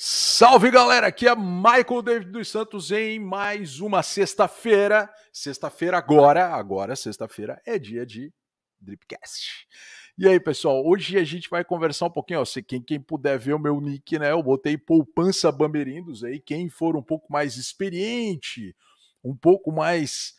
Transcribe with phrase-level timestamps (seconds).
[0.00, 5.12] Salve galera, aqui é Michael David dos Santos em mais uma sexta-feira.
[5.32, 8.32] Sexta-feira agora, agora sexta-feira é dia de
[8.80, 9.66] Dripcast.
[10.16, 13.40] E aí pessoal, hoje a gente vai conversar um pouquinho, ó, se quem, quem puder
[13.40, 17.56] ver o meu nick, né, eu botei poupança bamberindos aí, quem for um pouco mais
[17.56, 18.76] experiente,
[19.24, 20.34] um pouco mais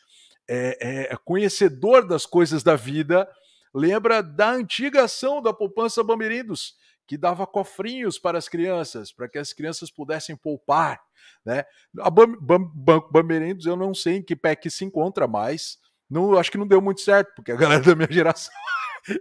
[0.48, 3.30] é, é, conhecedor das coisas da vida,
[3.76, 6.76] lembra da antiga ação da poupança bamberindos,
[7.10, 11.02] que dava cofrinhos para as crianças, para que as crianças pudessem poupar.
[11.44, 11.66] Né?
[12.02, 15.80] A Banco Bamerindos eu não sei em que pé que se encontra mais.
[16.08, 18.54] Não, acho que não deu muito certo, porque a galera da minha geração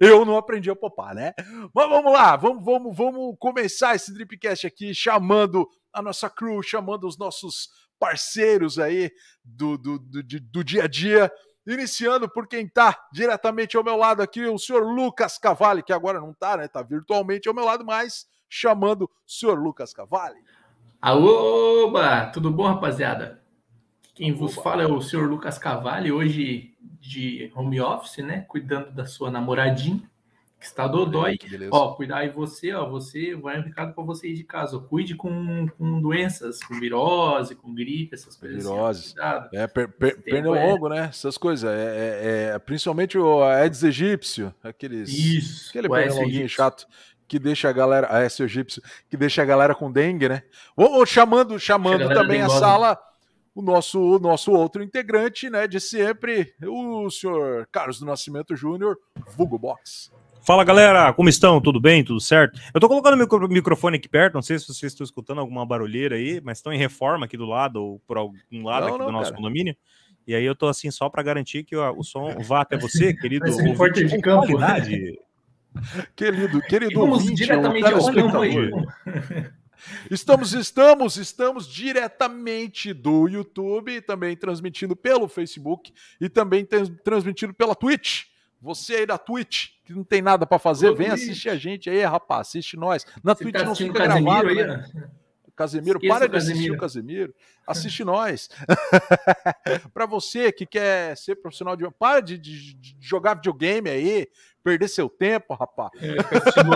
[0.02, 1.32] eu não aprendi a poupar, né?
[1.72, 7.08] Mas vamos lá, vamos, vamos, vamos começar esse Dripcast aqui chamando a nossa crew, chamando
[7.08, 9.10] os nossos parceiros aí
[9.42, 11.32] do, do, do, do dia a dia.
[11.68, 16.18] Iniciando por quem está diretamente ao meu lado aqui, o senhor Lucas Cavalli, que agora
[16.18, 16.64] não está, né?
[16.64, 20.40] Está virtualmente ao meu lado, mas chamando o senhor Lucas Cavalli.
[21.00, 21.92] Alô,
[22.32, 23.42] tudo bom, rapaziada?
[24.14, 24.62] Quem vos Oba.
[24.62, 28.46] fala é o senhor Lucas Cavalli, hoje de home office, né?
[28.48, 30.08] Cuidando da sua namoradinha
[30.58, 31.38] que está dodói.
[31.70, 34.78] Ó, cuidar aí você, ó, você vai um recado para você de casa.
[34.78, 38.66] Cuide com, com doenças, com virose, com gripe, essas coisas.
[38.66, 39.14] Assim, virose.
[39.20, 40.90] Assim, é, per, per, pernilongo, é...
[40.90, 41.06] né?
[41.06, 41.70] Essas coisas.
[41.70, 45.08] É, é, é, principalmente o Aedes egípcio, aqueles.
[45.08, 45.70] Isso.
[45.70, 46.86] Aquele pernilonguinho chato
[47.28, 50.42] que deixa a galera, a Aedes egípcio, que deixa a galera com dengue, né?
[50.74, 52.98] Ou, ou chamando, chamando também a sala
[53.54, 58.96] o nosso, o nosso outro integrante, né, de sempre, o senhor Carlos do Nascimento Júnior,
[59.36, 60.12] Vulgo Box.
[60.42, 61.60] Fala galera, como estão?
[61.60, 62.02] Tudo bem?
[62.02, 62.58] Tudo certo?
[62.72, 66.16] Eu tô colocando o microfone aqui perto, não sei se vocês estão escutando alguma barulheira
[66.16, 69.06] aí, mas estão em reforma aqui do lado, ou por algum lado não, aqui não,
[69.06, 69.36] do nosso cara.
[69.36, 69.76] condomínio.
[70.26, 73.12] E aí eu tô assim só para garantir que o, o som vá até você,
[73.16, 73.46] querido.
[73.46, 74.46] Ouvinte, de campo.
[74.46, 75.18] Qualidade.
[76.16, 78.54] querido, querido vamos ouvinte, diretamente ao campo aí.
[80.10, 86.66] Estamos, estamos, estamos diretamente do YouTube, também transmitindo pelo Facebook e também
[87.04, 88.24] transmitindo pela Twitch.
[88.60, 91.88] Você aí da Twitch, que não tem nada para fazer, Ô, vem assistir a gente
[91.88, 92.48] aí, rapaz.
[92.48, 93.06] Assiste nós.
[93.22, 95.10] Na Você Twitch tá não fica gravado, aí, né?
[95.58, 96.74] Casemiro, Esqueça para de assistir Casemiro.
[96.74, 97.34] o Casemiro,
[97.66, 98.48] assiste nós.
[99.92, 101.90] para você que quer ser profissional de.
[101.90, 104.28] Para de, de, de, jogar videogame aí,
[104.62, 105.90] perder seu tempo, rapaz.
[106.00, 106.74] É, fica assistindo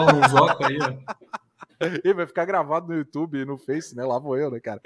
[0.66, 1.42] aí, ó.
[2.04, 4.04] Ele vai ficar gravado no YouTube e no Face, né?
[4.04, 4.80] Lá vou eu, né, cara?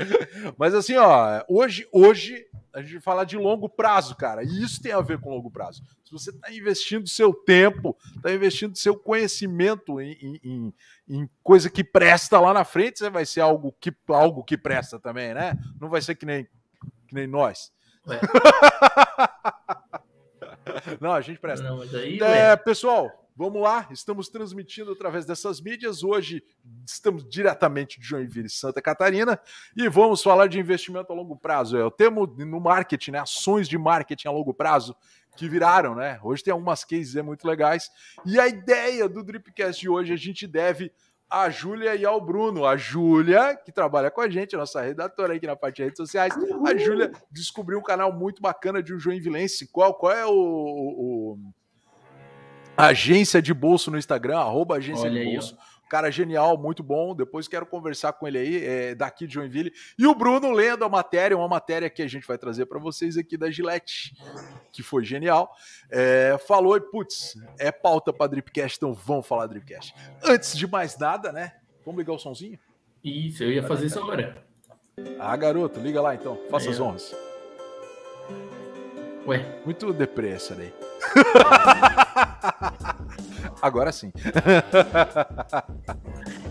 [0.56, 4.42] Mas assim, ó, hoje, hoje a gente vai falar de longo prazo, cara.
[4.42, 5.82] E isso tem a ver com longo prazo.
[6.04, 10.74] Se você está investindo seu tempo, está investindo seu conhecimento em, em,
[11.08, 14.98] em, coisa que presta lá na frente, você vai ser algo que, algo que presta
[14.98, 15.58] também, né?
[15.80, 16.44] Não vai ser que nem,
[17.08, 17.72] que nem nós.
[21.00, 21.68] Não, a gente presta.
[21.68, 26.02] Não, aí, é, pessoal, Vamos lá, estamos transmitindo através dessas mídias.
[26.02, 26.42] Hoje
[26.86, 29.38] estamos diretamente de Joinville, Santa Catarina,
[29.76, 31.76] e vamos falar de investimento a longo prazo.
[31.76, 34.96] É, temos no marketing, né, ações de marketing a longo prazo
[35.36, 36.18] que viraram, né?
[36.22, 37.90] Hoje tem algumas cases muito legais.
[38.24, 40.90] E a ideia do Dripcast de hoje a gente deve
[41.28, 42.64] a Júlia e ao Bruno.
[42.64, 46.32] A Júlia, que trabalha com a gente, nossa redatora aqui na parte de redes sociais,
[46.66, 49.70] a Júlia descobriu um canal muito bacana de um Joinvilense.
[49.70, 51.38] Qual, qual é o, o
[52.76, 55.56] Agência de Bolso no Instagram, arroba Agência Olha de Bolso.
[55.88, 57.14] Cara genial, muito bom.
[57.14, 59.72] Depois quero conversar com ele aí, é, daqui de Joinville.
[59.96, 63.16] E o Bruno lendo a matéria, uma matéria que a gente vai trazer para vocês
[63.16, 64.12] aqui da Gillette,
[64.72, 65.54] que foi genial.
[65.88, 69.94] É, falou e, putz, é pauta para Dripcast, então vamos falar Dripcast.
[70.24, 71.52] Antes de mais nada, né?
[71.84, 72.58] Vamos ligar o somzinho?
[73.04, 74.44] Isso, eu ia fazer isso agora.
[75.20, 76.36] Ah, garoto, liga lá então.
[76.50, 77.14] Faça as honras.
[79.24, 79.60] Ué?
[79.64, 80.72] Muito depressa daí.
[83.66, 84.12] Agora sim.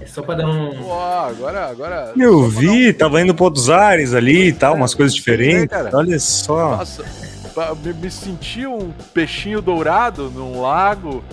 [0.01, 0.71] É só pra dar um.
[0.77, 2.13] Pô, agora, agora.
[2.15, 2.93] Eu vi, um...
[2.93, 5.75] tava indo para outros ares ali e tal, é, umas coisas diferentes.
[5.75, 6.77] Né, Olha só.
[6.77, 7.03] Nossa,
[7.83, 11.23] me, me senti um peixinho dourado num lago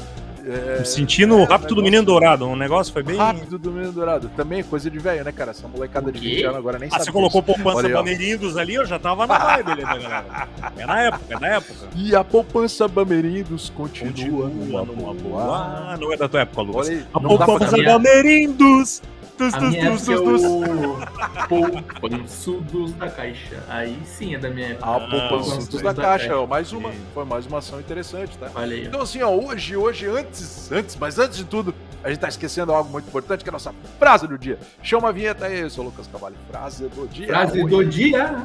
[0.46, 3.16] é, Sentindo o é, Rápido do Menino Dourado, um negócio foi bem.
[3.16, 5.50] Rápido do Menino Dourado, também é coisa de velho, né, cara?
[5.50, 7.04] Essa molecada de 20 anos agora nem ah, sabe.
[7.04, 10.48] você colocou poupança Bamerindos ali, eu já tava na vibe ali, né, galera?
[10.76, 11.88] É na época, é na época.
[11.94, 15.42] E a poupança Bamerindos continua, continua numa boa.
[15.42, 16.88] Ah, não é da tua época, Lucas.
[16.88, 19.02] Aí, a poupança Bamerindos
[19.50, 21.48] Tus, tus, tus, tus, tus.
[21.48, 23.62] Poupançudos da Caixa.
[23.68, 24.86] Aí sim é da minha época.
[24.86, 26.36] Ah, Poupançudos da, da Caixa.
[26.36, 26.92] Ó, mais uma.
[27.12, 28.50] Foi mais uma ação interessante, tá?
[28.54, 28.86] Olha aí.
[28.86, 31.74] Então assim, ó, hoje, hoje, antes, antes, mas antes de tudo,
[32.04, 34.58] a gente tá esquecendo algo muito importante, que é a nossa frase do dia.
[34.82, 36.36] Chama a vinheta aí, seu Lucas Cavalho.
[36.48, 37.26] Frase do dia.
[37.26, 38.42] Frase do dia.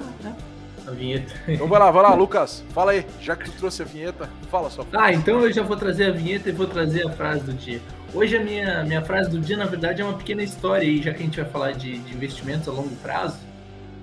[0.88, 1.34] A vinheta.
[1.48, 2.64] Então vai lá, vai lá, Lucas.
[2.70, 3.06] Fala aí.
[3.22, 5.06] Já que tu trouxe a vinheta, fala sua frase.
[5.06, 7.82] Ah, então eu já vou trazer a vinheta e vou trazer a frase do dia.
[8.13, 11.13] Hoje a minha, minha frase do dia, na verdade, é uma pequena história aí, já
[11.13, 13.39] que a gente vai falar de, de investimentos a longo prazo,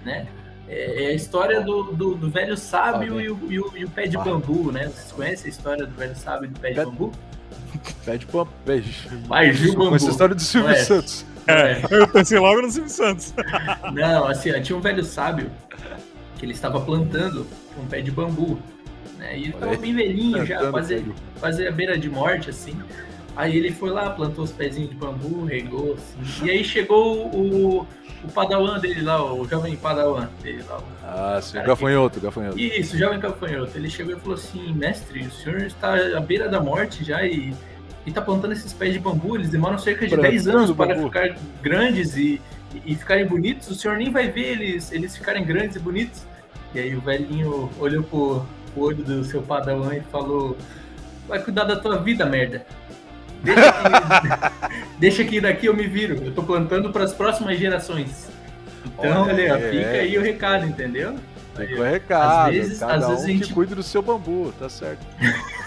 [0.05, 0.27] né?
[0.69, 3.91] É, é a história do, do, do velho sábio e, o, e, o, e, o,
[3.91, 4.85] pé de bambu, né?
[4.85, 7.13] Vocês conhecem a história do velho sábio e do pé de bambu?
[8.05, 8.51] Pé de bambu.
[9.53, 9.97] Gil Bambu.
[9.97, 10.77] Essa história do Silvio é.
[10.77, 11.27] Santos.
[11.47, 13.35] É, eu pensei logo no Silvio Santos.
[13.93, 15.51] Não, assim, ó, tinha um velho sábio
[16.39, 17.47] que ele estava plantando
[17.79, 18.59] um pé de bambu.
[19.19, 19.39] Né?
[19.39, 21.05] E ele estava bem velhinho já, quase,
[21.41, 22.81] quase à beira de morte, assim.
[23.37, 26.47] Aí ele foi lá, plantou os pezinhos de bambu, regou, assim.
[26.47, 27.87] E aí chegou o,
[28.23, 30.81] o padawan dele lá, o jovem padawan dele lá.
[31.03, 32.27] Ah, sim, gafanhoto, que...
[32.27, 32.59] gafanhoto.
[32.59, 33.77] Isso, jovem gafanhoto.
[33.77, 37.53] Ele chegou e falou assim, mestre, o senhor está à beira da morte já e,
[38.07, 41.37] e tá plantando esses pés de bambu, eles demoram cerca de 10 anos para ficar
[41.61, 42.41] grandes e,
[42.87, 46.23] e ficarem bonitos, o senhor nem vai ver eles, eles ficarem grandes e bonitos.
[46.73, 50.57] E aí o velhinho olhou pro, pro olho do seu padawan e falou,
[51.27, 52.65] vai cuidar da tua vida, merda.
[53.45, 56.23] Deixa que, deixa que daqui eu me viro.
[56.25, 58.29] Eu tô plantando para as próximas gerações.
[58.87, 61.17] Então, olha, é, fica aí o recado, entendeu?
[61.57, 62.49] Fica o recado.
[62.49, 65.07] Às vezes, Cada às vezes um a gente cuida do seu bambu, tá certo.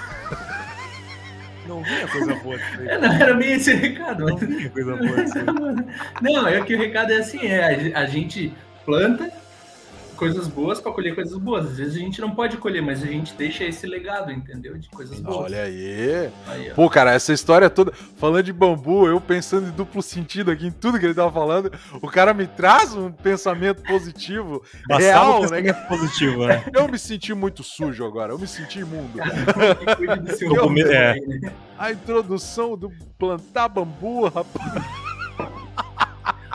[1.68, 2.56] Não vinha coisa boa.
[2.88, 4.25] É, não era meio esse recado.
[4.25, 5.75] Não vinha coisa boa.
[6.21, 8.53] Não, é que o recado é assim, é, a gente
[8.85, 9.30] planta,
[10.17, 11.67] coisas boas para colher coisas boas.
[11.67, 14.77] Às vezes a gente não pode colher, mas a gente deixa esse legado, entendeu?
[14.77, 15.45] De coisas boas.
[15.45, 16.29] Olha aí.
[16.47, 20.67] aí Pô, cara, essa história toda, falando de bambu, eu pensando em duplo sentido aqui
[20.67, 21.71] em tudo que ele tava falando,
[22.01, 25.73] o cara me traz um pensamento positivo, Bastava real, um né?
[25.87, 26.65] positivo, né?
[26.73, 29.19] Eu me senti muito sujo agora, eu me senti imundo.
[30.41, 31.15] eu, é.
[31.77, 35.07] A introdução do plantar bambu, rapaz.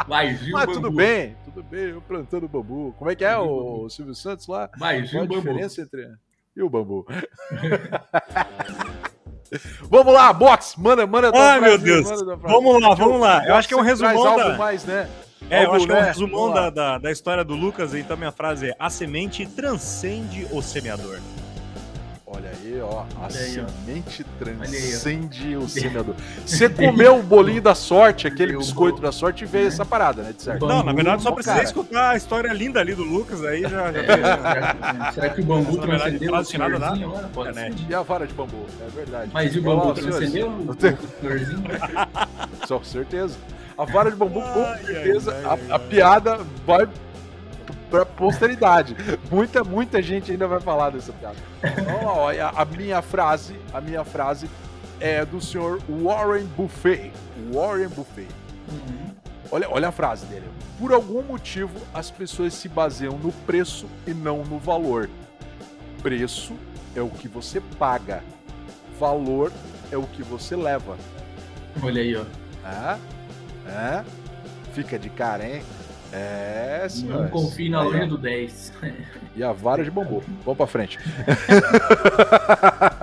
[0.09, 2.95] Mas, Mas tudo bem, tudo bem, eu plantando bambu.
[2.99, 4.71] Como é que é o, Silvio Santos lá?
[4.79, 6.09] Mas, Qual a diferença entre.
[6.57, 7.07] E o bambu?
[9.83, 11.31] vamos lá, box, manda, manda.
[11.35, 12.09] Ai, meu Deus.
[12.41, 13.47] Vamos lá, vamos lá.
[13.47, 14.57] Eu acho que é um resumão da...
[14.57, 15.09] mais, né?
[15.51, 16.07] É, algo, eu acho que é um né?
[16.07, 20.63] resumão da, da, da história do Lucas, então minha frase é: a semente transcende o
[20.63, 21.19] semeador.
[22.35, 23.05] Olha aí, ó.
[23.23, 26.15] A semente transcende o semeador.
[26.47, 30.33] Você comeu o bolinho da sorte, aquele biscoito da sorte, e veio essa parada, né?
[30.33, 30.67] De certo.
[30.67, 33.93] Não, na verdade, só precisei escutar a história linda ali do Lucas, aí já.
[33.93, 34.01] já...
[34.01, 37.29] É, será que o bambu transcendeu o senhorzinho lá?
[37.89, 39.31] E a vara de bambu, é verdade.
[39.33, 40.75] Mas e o bambu transcendeu o
[41.21, 41.63] senhorzinho?
[42.67, 43.37] Só com certeza.
[43.77, 46.89] A vara de bambu, com certeza, a, a piada vai
[47.93, 48.97] pra posteridade.
[49.31, 51.37] muita, muita gente ainda vai falar dessa piada.
[51.63, 54.49] Então, ó, a, a minha frase, a minha frase
[54.99, 57.13] é do senhor Warren Buffet.
[57.53, 58.29] Warren Buffet.
[58.71, 59.13] Uhum.
[59.51, 60.47] Olha, olha a frase dele.
[60.79, 65.11] Por algum motivo, as pessoas se baseiam no preço e não no valor.
[66.03, 66.55] Preço
[66.97, 68.25] é o que você paga.
[68.99, 69.53] Valor
[69.91, 70.97] é o que você leva.
[71.83, 72.25] Olha aí, ó.
[72.67, 72.99] É?
[73.69, 74.05] É?
[74.73, 75.63] Fica de cara, hein?
[76.13, 77.23] É, senhor.
[77.23, 78.73] Não confie na loja do 10.
[79.35, 80.23] E a vara de bambu.
[80.45, 80.99] Vamos pra frente.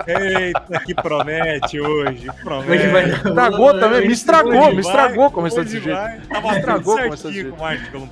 [0.06, 2.28] Eita, que promete hoje.
[2.40, 2.70] Promete.
[2.70, 6.28] Hoje vai estragou também, me estragou, me estragou começar desse jeito.
[6.28, 7.56] Tava estragou começar desse jeito.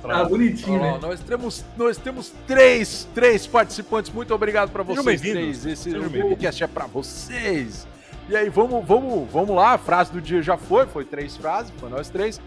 [0.01, 0.99] Tá bonitinho, né?
[1.01, 4.11] nós, temos, nós temos três, três participantes.
[4.11, 5.65] Muito obrigado pra vocês três.
[5.65, 7.87] Esse podcast é pra vocês.
[8.27, 9.73] E aí, vamos, vamos, vamos lá.
[9.73, 12.39] A frase do dia já foi, foi três frases, foi nós três.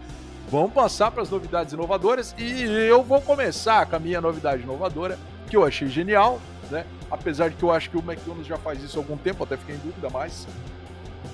[0.53, 5.17] Vamos passar para as novidades inovadoras e eu vou começar com a minha novidade inovadora,
[5.49, 6.39] que eu achei genial,
[6.69, 6.85] né?
[7.09, 9.57] Apesar de que eu acho que o McDonald's já faz isso há algum tempo, até
[9.57, 10.47] fiquei em dúvida, mas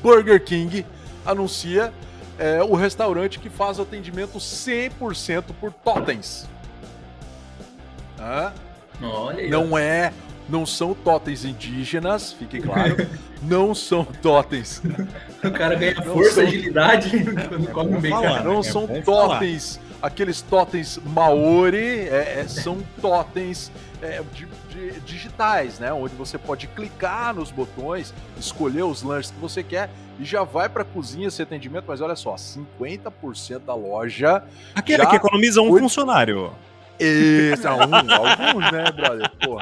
[0.02, 0.86] Burger King
[1.26, 1.94] anuncia
[2.38, 6.48] é, o restaurante que faz atendimento 100% por totens.
[8.18, 8.54] Ah,
[9.02, 9.50] Olha aí.
[9.50, 10.14] Não é
[10.50, 12.96] não são totens indígenas, fique claro.
[13.42, 14.82] não são totens.
[15.44, 16.44] O cara ganha não força, são...
[16.44, 17.12] agilidade
[17.48, 20.08] quando é come bem, falar, Não é são totens, falar.
[20.08, 25.94] aqueles totens maori, é, é, são totens é, de, de, digitais, né?
[25.94, 29.90] Onde você pode clicar nos botões, escolher os lanches que você quer
[30.20, 31.86] e já vai para a cozinha esse atendimento.
[31.88, 34.44] Mas olha só, 50% da loja.
[34.74, 35.80] Aquele que economiza um foi...
[35.80, 36.52] funcionário.
[37.00, 39.32] Isso, alguns, né, brother?
[39.42, 39.58] Pô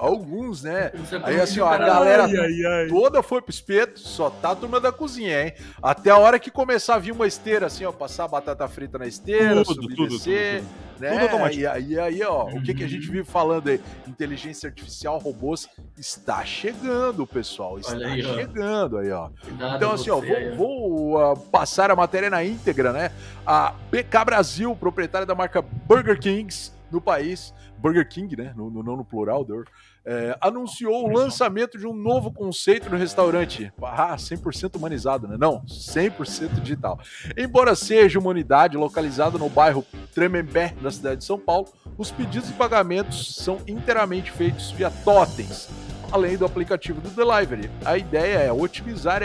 [0.00, 0.90] alguns, né?
[1.22, 2.86] Aí assim, ó, a galera ai, ai, ai.
[2.88, 5.52] toda foi pro espeto, só tá a turma da cozinha, hein?
[5.82, 8.98] Até a hora que começar a vir uma esteira, assim, ó, passar a batata frita
[8.98, 11.00] na esteira, tudo, subir, tudo, descer, tudo, tudo.
[11.00, 11.10] né?
[11.10, 11.62] Tudo automático.
[11.62, 13.80] E aí, aí, ó, o que, que a gente vive falando aí?
[14.08, 19.28] Inteligência artificial, robôs, está chegando, pessoal, está aí, chegando aí, ó.
[19.42, 23.12] Cuidado então, assim, ó, vou, vou uh, passar a matéria na íntegra, né?
[23.46, 28.52] A BK Brasil, proprietária da marca Burger Kings no país, Burger King, né?
[28.56, 29.64] No, no, não no plural, deu
[30.04, 33.72] é, anunciou o lançamento de um novo conceito no restaurante.
[33.82, 35.36] Ah, 100% humanizado, né?
[35.38, 36.98] Não, 100% digital.
[37.36, 42.50] Embora seja uma unidade localizada no bairro Tremembé, da cidade de São Paulo, os pedidos
[42.50, 45.68] e pagamentos são inteiramente feitos via totens,
[46.10, 47.70] além do aplicativo do Delivery.
[47.84, 49.22] A ideia é otimizar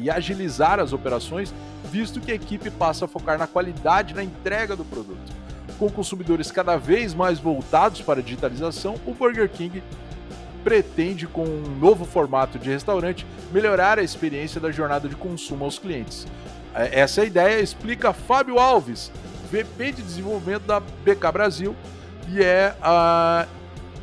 [0.00, 4.74] e agilizar as operações, visto que a equipe passa a focar na qualidade na entrega
[4.74, 5.38] do produto.
[5.78, 9.80] Com consumidores cada vez mais voltados para a digitalização, o Burger King
[10.62, 15.78] pretende, com um novo formato de restaurante, melhorar a experiência da jornada de consumo aos
[15.78, 16.26] clientes.
[16.74, 19.10] É, essa ideia explica Fábio Alves,
[19.50, 21.74] VP de desenvolvimento da BK Brasil,
[22.28, 23.46] e é a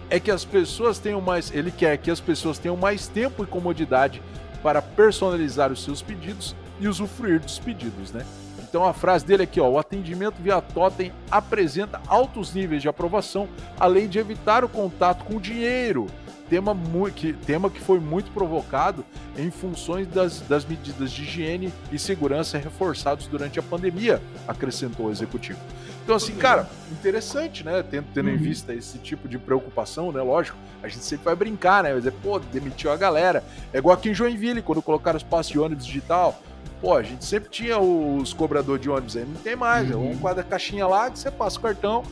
[0.07, 3.47] é que as pessoas tenham mais, ele quer que as pessoas tenham mais tempo e
[3.47, 4.21] comodidade
[4.61, 8.23] para personalizar os seus pedidos e usufruir dos pedidos, né?
[8.59, 13.47] Então a frase dele aqui, ó, o atendimento via totem apresenta altos níveis de aprovação,
[13.79, 16.07] além de evitar o contato com o dinheiro
[16.49, 16.75] tema,
[17.15, 19.05] que, tema que foi muito provocado
[19.37, 25.11] em funções das, das medidas de higiene e segurança reforçados durante a pandemia, acrescentou o
[25.11, 25.59] executivo.
[26.03, 27.83] Então, assim, cara, interessante, né?
[27.83, 28.35] Tendo, tendo uhum.
[28.35, 30.21] em vista esse tipo de preocupação, né?
[30.21, 31.95] Lógico, a gente sempre vai brincar, né?
[31.95, 33.43] Mas é, pô, demitiu a galera.
[33.73, 36.39] É igual aqui em Joinville, quando colocaram os passos de ônibus digital.
[36.79, 39.89] Pô, a gente sempre tinha os cobradores de ônibus aí, não tem mais.
[39.89, 40.11] É uhum.
[40.11, 42.03] É um quadra caixinha lá que você passa o cartão.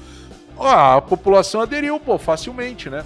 [0.57, 3.05] Ó, a população aderiu, pô, facilmente, né?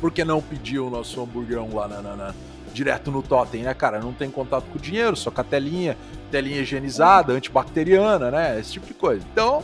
[0.00, 2.34] Por que não pedir o nosso hamburgão lá na, na, na,
[2.72, 4.00] direto no totem, né, cara?
[4.00, 5.96] Não tem contato com o dinheiro, só com a telinha,
[6.30, 8.58] telinha higienizada, antibacteriana, né?
[8.58, 9.24] Esse tipo de coisa.
[9.32, 9.62] Então,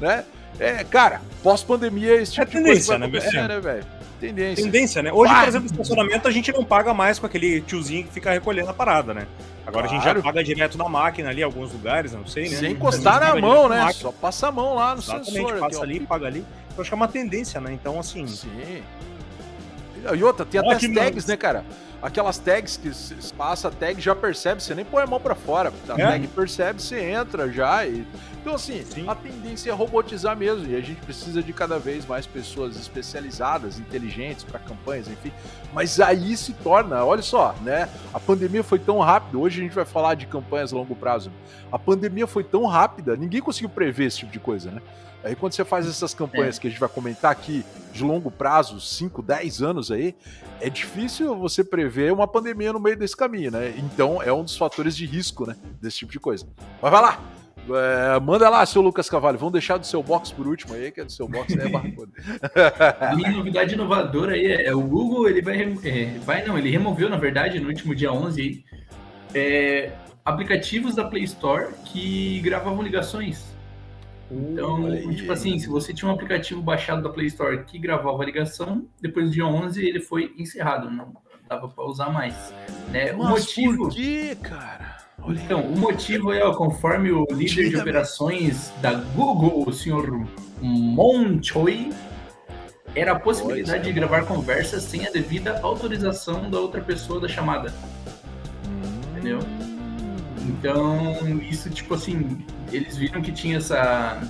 [0.00, 0.24] né?
[0.58, 3.86] É, cara, pós-pandemia, esse tipo é de coisa vai né, acontecer, né, velho?
[4.20, 4.64] Tendência.
[4.64, 5.12] Tendência, né?
[5.12, 8.70] Hoje, por exemplo, estacionamento a gente não paga mais com aquele tiozinho que fica recolhendo
[8.70, 9.26] a parada, né?
[9.66, 10.02] Agora claro.
[10.02, 12.56] a gente já paga direto na máquina ali, alguns lugares, não sei, né?
[12.56, 13.90] Sem encostar na mão, né?
[13.92, 15.58] Só passa a mão lá no Exatamente, sensor.
[15.58, 16.44] passa ali, paga ali.
[16.76, 17.72] Eu acho que é uma tendência, né?
[17.72, 18.26] Então, assim.
[18.26, 18.82] Sim.
[20.12, 21.64] E outra, tem até as tags, né, cara?
[22.02, 22.90] Aquelas tags que
[23.34, 25.72] passa a tag já percebe, você nem põe a mão para fora.
[25.88, 26.06] A é?
[26.06, 27.86] tag percebe, você entra já.
[27.86, 28.06] E...
[28.42, 29.08] Então, assim, Sim.
[29.08, 30.70] a tendência é robotizar mesmo.
[30.70, 35.32] E a gente precisa de cada vez mais pessoas especializadas, inteligentes para campanhas, enfim.
[35.72, 37.88] Mas aí se torna, olha só, né?
[38.12, 39.38] A pandemia foi tão rápida.
[39.38, 41.32] Hoje a gente vai falar de campanhas a longo prazo.
[41.72, 44.82] A pandemia foi tão rápida, ninguém conseguiu prever esse tipo de coisa, né?
[45.24, 46.60] Aí quando você faz essas campanhas é.
[46.60, 50.14] que a gente vai comentar aqui de longo prazo, 5, 10 anos aí,
[50.60, 53.74] é difícil você prever uma pandemia no meio desse caminho, né?
[53.78, 55.56] Então é um dos fatores de risco, né?
[55.80, 56.46] Desse tipo de coisa.
[56.82, 57.20] Mas vai lá!
[57.66, 59.38] É, manda lá, seu Lucas Cavalho.
[59.38, 61.64] Vamos deixar do seu box por último aí, que é do seu box, né,
[63.00, 66.68] A minha novidade inovadora aí é, é o Google, ele vai, é, vai não, ele
[66.68, 68.64] removeu, na verdade, no último dia 11 aí,
[69.34, 73.53] é, aplicativos da Play Store que gravavam ligações.
[74.34, 78.22] Então, uh, tipo assim, se você tinha um aplicativo baixado da Play Store que gravava
[78.22, 81.12] a ligação, depois do dia 11 ele foi encerrado, não
[81.48, 82.52] dava para usar mais.
[82.90, 83.12] Né?
[83.12, 83.84] Mas o motivo.
[83.84, 84.96] Por quê, cara?
[85.22, 85.66] Olha então, aí.
[85.66, 90.26] o motivo é, ó, conforme o líder de operações da Google, o senhor
[90.60, 91.92] Monchoi,
[92.94, 93.92] era a possibilidade pois de é.
[93.92, 97.72] gravar conversas sem a devida autorização da outra pessoa da chamada.
[98.66, 99.12] Hum.
[99.12, 99.38] Entendeu?
[100.46, 104.20] Então, isso, tipo assim, eles viram que tinha essa.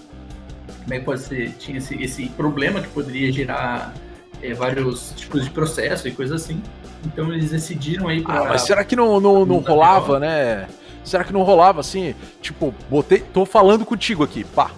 [0.83, 1.53] Como é que pode ser?
[1.59, 3.95] Tinha esse, esse problema que poderia gerar
[4.43, 6.63] é, vários tipos de processo e coisas assim.
[7.05, 8.41] Então eles decidiram aí pra.
[8.41, 10.69] Ah, mas será que não, não, não rolava, né?
[11.03, 12.15] Será que não rolava assim?
[12.41, 13.21] Tipo, botei.
[13.33, 14.71] tô falando contigo aqui, pá.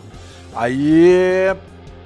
[0.54, 1.54] Aí.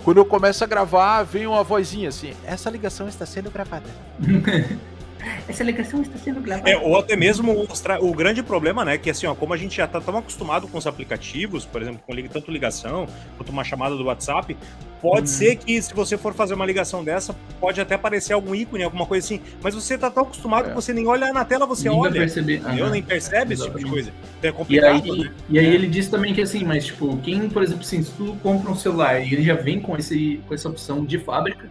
[0.04, 3.86] Quando eu começo a gravar, vem uma vozinha assim: essa ligação está sendo gravada.
[5.48, 6.70] Essa ligação está sendo gravada.
[6.70, 8.98] É, ou até mesmo mostrar o grande problema, né?
[8.98, 12.00] Que assim, ó, como a gente já está tão acostumado com os aplicativos, por exemplo,
[12.06, 14.56] com tanto ligação quanto uma chamada do WhatsApp,
[15.00, 15.26] pode hum.
[15.26, 19.06] ser que se você for fazer uma ligação dessa, pode até aparecer algum ícone, alguma
[19.06, 19.40] coisa assim.
[19.62, 20.68] Mas você está tão acostumado é.
[20.68, 22.12] que você nem olha na tela, você nem olha.
[22.12, 22.62] Perceber.
[22.76, 24.12] Eu nem percebe esse tipo de coisa.
[24.38, 25.06] Então é complicado.
[25.06, 25.32] E aí, né?
[25.48, 28.36] e aí ele disse também que assim, mas tipo, quem, por exemplo, assim, se tu
[28.42, 31.68] compra um celular e ele já vem com, esse, com essa opção de fábrica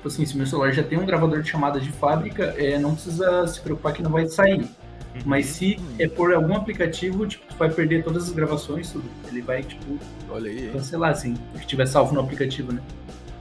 [0.00, 2.94] Tipo assim, se meu celular já tem um gravador de chamada de fábrica, é, não
[2.94, 4.60] precisa se preocupar que não vai sair.
[4.60, 5.20] Uhum.
[5.26, 9.04] Mas se é por algum aplicativo, tipo, tu vai perder todas as gravações, tudo.
[9.28, 9.98] Ele vai, tipo,
[10.30, 10.70] Olha aí.
[10.72, 12.80] cancelar, assim, se tiver salvo no aplicativo, né?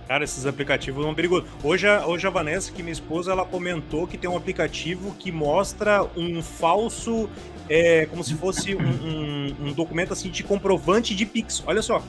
[0.06, 1.48] Cara, esses aplicativos são perigosos.
[1.63, 5.32] Hoje a, hoje a Vanessa, que minha esposa, ela comentou que tem um aplicativo que
[5.32, 7.30] mostra um falso,
[7.70, 11.63] é, como se fosse um, um, um documento assim de comprovante de Pix.
[11.66, 12.04] Olha só.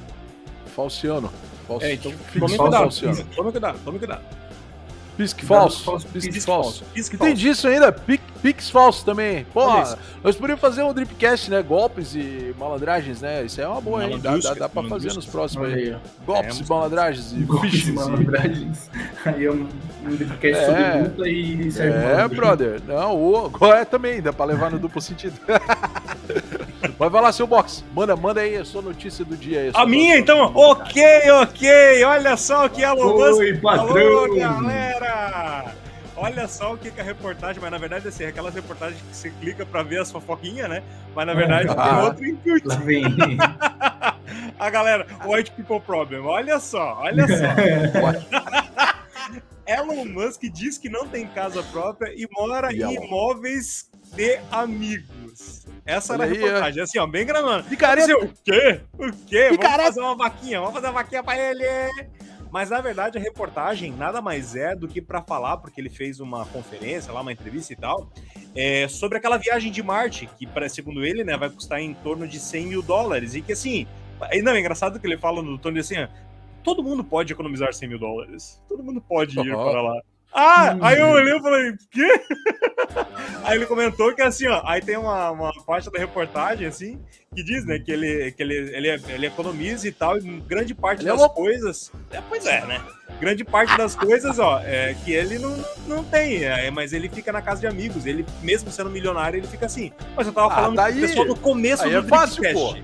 [0.75, 1.31] Falciano.
[1.71, 2.91] Falso, é, então, tome cuidado,
[3.37, 4.23] tome cuidado, tome cuidado.
[5.17, 6.09] Pisque falso.
[6.13, 6.85] Pisque falso.
[6.95, 9.45] Pisque tem disso ainda, Pix falso também.
[9.53, 9.67] Pô,
[10.25, 11.63] nós podíamos fazer um Dripcast, né?
[11.63, 13.45] Golpes e malandragens, né?
[13.45, 14.19] Isso é uma boa, hein?
[14.19, 15.95] Dá, dá, dá pra fazer nos próximos aí.
[16.27, 18.91] Golpes e malandragens e Golpes e malandragens.
[19.27, 19.69] Aí é um,
[20.05, 22.81] um Dripcast é, sobre luta e serve É, brother.
[22.89, 25.39] Não, o é também, dá pra levar no duplo sentido.
[26.99, 27.85] Mas vai lá, seu box.
[27.95, 29.71] Manda, manda aí a sua notícia do dia aí.
[29.75, 30.53] A minha, então?
[30.55, 31.03] Ok,
[31.43, 32.05] ok.
[32.05, 34.37] Olha só o que a Elon Oi, patrão.
[34.37, 35.75] galera.
[36.17, 39.31] Olha só o que, que a reportagem, mas na verdade assim, aquelas reportagens que você
[39.31, 40.83] clica para ver as fofoquinhas, né?
[41.15, 42.69] Mas na verdade ah, tem outro intuito.
[42.69, 43.05] Lá vem.
[44.59, 46.21] a galera, White People Problem.
[46.21, 48.60] Olha só, olha só.
[49.71, 55.67] Elon Musk diz que não tem casa própria e mora em imóveis de amigos.
[55.87, 57.63] Essa era a reportagem, assim, ó, bem granona.
[57.63, 58.13] Picareta.
[58.13, 58.81] Assim, o quê?
[58.99, 59.49] O quê?
[59.51, 59.93] Picareta.
[59.93, 61.65] Vamos fazer uma vaquinha, vamos fazer uma vaquinha pra ele.
[62.51, 66.19] Mas na verdade a reportagem nada mais é do que para falar, porque ele fez
[66.19, 68.11] uma conferência lá, uma entrevista e tal,
[68.57, 72.41] é, sobre aquela viagem de Marte, que segundo ele, né, vai custar em torno de
[72.41, 73.37] 100 mil dólares.
[73.37, 73.87] E que assim,
[74.43, 75.95] não, é engraçado que ele fala no tom de assim,
[76.63, 78.63] todo mundo pode economizar 100 mil dólares.
[78.69, 79.71] Todo mundo pode ir uhum.
[79.71, 80.01] para lá.
[80.33, 82.21] Ah, aí eu olhei e falei, quê?
[83.43, 87.01] aí ele comentou que assim, ó, aí tem uma, uma parte da reportagem, assim,
[87.35, 91.03] que diz, né, que ele, que ele, ele, ele economiza e tal, e grande parte
[91.03, 91.93] ele é das é coisas.
[92.13, 92.81] É, pois é, né?
[93.19, 97.33] Grande parte das coisas, ó, é que ele não, não tem, é, mas ele fica
[97.33, 98.07] na casa de amigos.
[98.07, 99.91] Ele, mesmo sendo milionário, ele fica assim.
[100.17, 102.43] Mas eu tava ah, falando tá com o pessoal no começo aí do é fácil,
[102.53, 102.77] pô.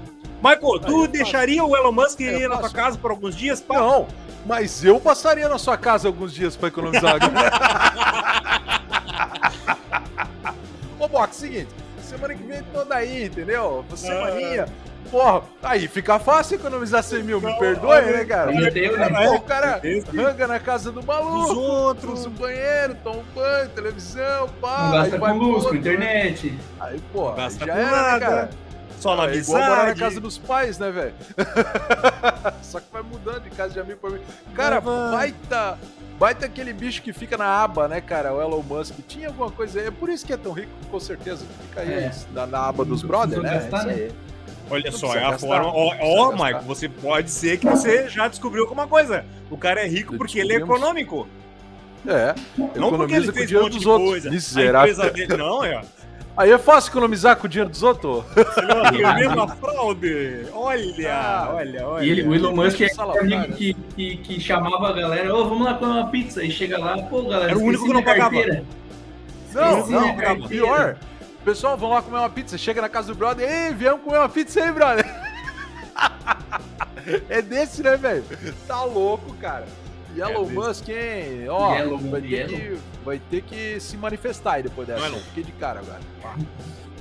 [0.43, 3.61] Michael, tu aí deixaria o Elon Musk ir é na tua casa por alguns dias?
[3.61, 3.75] Pá?
[3.75, 4.07] Não.
[4.45, 7.17] Mas eu passaria na sua casa alguns dias para economizar.
[10.99, 11.69] Ô, Box, seguinte.
[12.01, 13.85] Semana que vem toda aí, entendeu?
[13.97, 14.67] Semaninha.
[15.11, 18.53] Porra, aí fica fácil economizar 100 mil, me perdoe, né, cara?
[18.53, 19.09] Eu tenho, né?
[19.09, 19.81] Pô, o cara
[20.15, 24.85] ranga na casa do maluco, os outros, no banheiro, toma um banho, televisão, pá.
[24.85, 26.59] Não gasta com luz, com internet.
[26.81, 28.51] Aí, pô, já era, né, cara?
[29.07, 31.15] Só na é igual morar na casa dos pais, né, velho?
[32.63, 34.21] Só que vai mudando de casa de amigo pra mim.
[34.55, 35.79] Cara, baita.
[36.19, 38.33] Baita aquele bicho que fica na aba, né, cara?
[38.33, 38.95] O Elon Musk.
[39.07, 39.87] Tinha alguma coisa aí.
[39.87, 41.45] É por isso que é tão rico, com certeza.
[41.69, 42.13] Fica aí é.
[42.33, 43.55] na, na, aba dos brothers, né?
[43.55, 44.09] Gastar, né?
[44.69, 45.69] Olha só, é a forma.
[45.69, 49.25] Ó, ó Michael, você pode ser que você já descobriu alguma coisa.
[49.51, 51.29] O cara é rico porque ele é econômico.
[52.07, 52.35] É.
[52.79, 54.09] Não porque ele fez um monte de outros.
[54.09, 54.31] coisa.
[54.31, 54.81] Miserável.
[54.81, 55.83] A empresa dele, não, é.
[56.37, 58.25] Aí é fácil economizar com o dinheiro dos outros.
[58.37, 60.47] É a mesma fraude.
[60.53, 62.05] Olha, ah, olha, olha.
[62.05, 65.41] E ele, o Elon Musk é o amigo que, que, que, chamava a galera, ô,
[65.41, 66.45] oh, vamos lá comer uma pizza.
[66.45, 68.37] E chega lá, pô, galera, Era o único que não pagava.
[69.55, 70.99] Não, não, não pior.
[71.43, 72.59] Pessoal, vamos lá comer uma pizza.
[72.59, 75.07] Chega na casa do brother, ei, viemos comer uma pizza aí, brother.
[77.31, 78.25] é desse, né, velho?
[78.67, 79.65] Tá louco, cara.
[80.17, 81.49] Yellow é Musk, hein?
[81.49, 85.09] Ó, Yellow, vai, ter Que, vai ter que se manifestar aí depois dessa.
[85.09, 86.01] Não, Fiquei de cara agora.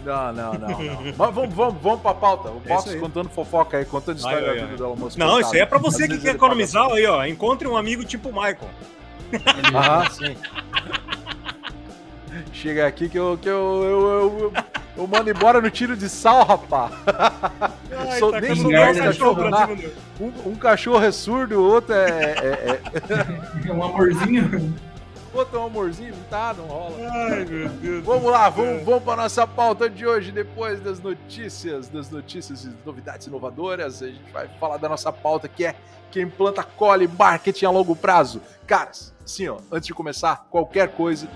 [0.05, 1.03] Não, não, não, não.
[1.17, 2.49] Mas vamos, vamos, vamos pra pauta.
[2.49, 5.17] O Box é contando fofoca aí, contando história ai, da vida do Elon Musk.
[5.17, 7.25] Não, isso aí é pra você que quer economizar aí, ó.
[7.25, 8.69] Encontre um amigo tipo o Michael.
[9.73, 10.37] Ah, sim.
[12.53, 14.53] Chega aqui que eu, que eu, eu, eu, eu
[15.07, 16.89] mando embora no tiro de sal, rapá.
[17.91, 19.43] Ai, Sou, tá nem sou um cachorro,
[20.19, 22.09] um, um, cachorro é surdo, o outro é.
[22.09, 23.67] É, é...
[23.69, 24.73] é um amorzinho.
[25.33, 26.95] Outro é um amorzinho, não tá, não rola.
[27.11, 28.05] Ai, meu Deus.
[28.05, 32.71] Vamos lá, vamos, vamos para nossa pauta de hoje, depois das notícias, das notícias e
[32.85, 34.01] novidades inovadoras.
[34.01, 35.75] A gente vai falar da nossa pauta que é
[36.09, 38.41] quem planta colhe marketing a longo prazo.
[38.65, 41.27] Caras, assim, ó, antes de começar qualquer coisa,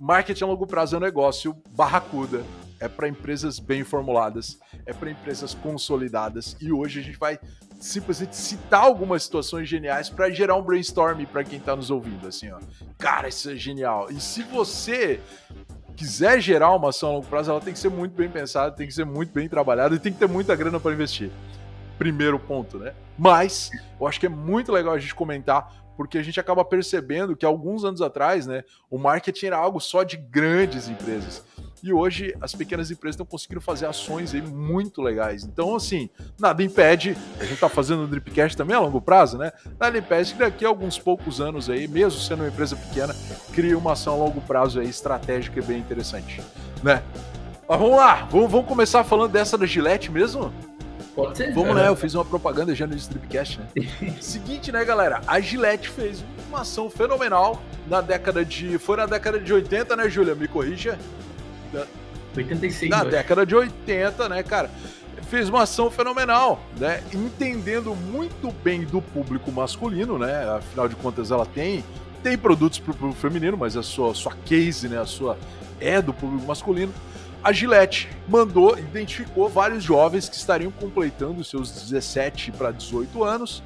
[0.00, 2.42] marketing a longo prazo é um negócio barracuda
[2.80, 6.56] é para empresas bem formuladas, é para empresas consolidadas.
[6.60, 7.38] E hoje a gente vai
[7.80, 12.50] simplesmente citar algumas situações geniais para gerar um brainstorm para quem está nos ouvindo, assim,
[12.50, 12.58] ó.
[12.98, 14.08] Cara, isso é genial.
[14.10, 15.20] E se você
[15.96, 18.86] quiser gerar uma ação a longo prazo, ela tem que ser muito bem pensada, tem
[18.86, 21.30] que ser muito bem trabalhada e tem que ter muita grana para investir.
[21.98, 22.94] Primeiro ponto, né?
[23.18, 27.36] Mas eu acho que é muito legal a gente comentar porque a gente acaba percebendo
[27.36, 31.44] que alguns anos atrás, né, o marketing era algo só de grandes empresas.
[31.82, 35.44] E hoje as pequenas empresas estão conseguindo fazer ações aí muito legais.
[35.44, 39.52] Então, assim, nada impede, a gente está fazendo o Dripcast também a longo prazo, né?
[39.78, 43.14] Nada impede que daqui a alguns poucos anos aí, mesmo sendo uma empresa pequena,
[43.52, 46.40] crie uma ação a longo prazo aí estratégica e bem interessante,
[46.82, 47.02] né?
[47.68, 50.52] Mas vamos lá, vamos, vamos começar falando dessa da Gillette mesmo?
[51.14, 51.52] Pode ser.
[51.52, 51.88] Vamos, né?
[51.88, 53.66] Eu fiz uma propaganda já no Stripcast, né?
[54.22, 55.20] Seguinte, né, galera?
[55.26, 58.78] A Gillette fez uma ação fenomenal na década de.
[58.78, 60.36] Foi na década de 80, né, Júlia?
[60.36, 60.96] Me corrija.
[61.72, 61.86] Da...
[62.36, 62.90] 86.
[62.90, 64.70] Na década de 80, né, cara?
[65.28, 67.02] Fez uma ação fenomenal, né?
[67.12, 70.48] Entendendo muito bem do público masculino, né?
[70.56, 71.84] Afinal de contas, ela tem
[72.22, 75.38] tem produtos pro público feminino, mas a sua, sua case, né, a sua
[75.80, 76.92] é do público masculino.
[77.42, 83.62] A Gillette mandou, identificou vários jovens que estariam completando seus 17 para 18 anos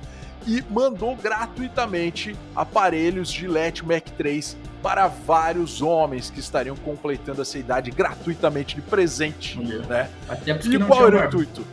[0.47, 7.91] e mandou gratuitamente aparelhos Gillette Mac 3 para vários homens que estariam completando essa idade
[7.91, 10.11] gratuitamente de presente, né?
[10.29, 11.65] Até e qual era o intuito?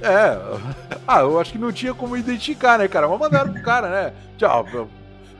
[0.00, 0.36] É,
[1.06, 3.08] ah, eu acho que não tinha como identificar, né, cara?
[3.08, 4.12] Mas mandaram pro cara, né?
[4.38, 4.88] Tchau,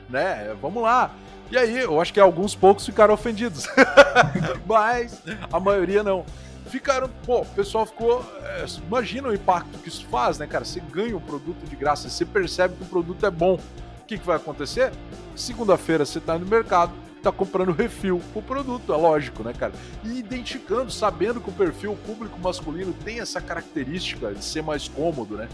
[0.09, 0.55] né?
[0.61, 1.12] Vamos lá.
[1.51, 3.68] E aí, eu acho que alguns poucos ficaram ofendidos.
[4.64, 6.25] Mas a maioria não.
[6.72, 8.24] Ficaram, pô, o pessoal ficou.
[8.42, 10.64] É, imagina o impacto que isso faz, né, cara?
[10.64, 13.56] Você ganha um produto de graça, você percebe que o produto é bom.
[13.56, 14.90] O que, que vai acontecer?
[15.37, 19.74] Segunda-feira você tá no mercado, tá comprando refil pro produto, é lógico, né, cara?
[20.02, 25.37] E identificando, sabendo que o perfil público masculino tem essa característica de ser mais cômodo,
[25.37, 25.50] né?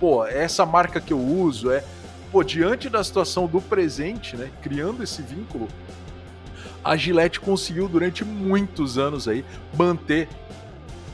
[0.00, 1.84] Pô, é essa marca que eu uso, é.
[2.32, 4.50] Pô, diante da situação do presente, né?
[4.62, 5.68] Criando esse vínculo,
[6.86, 9.44] a Gillette conseguiu durante muitos anos aí
[9.76, 10.28] manter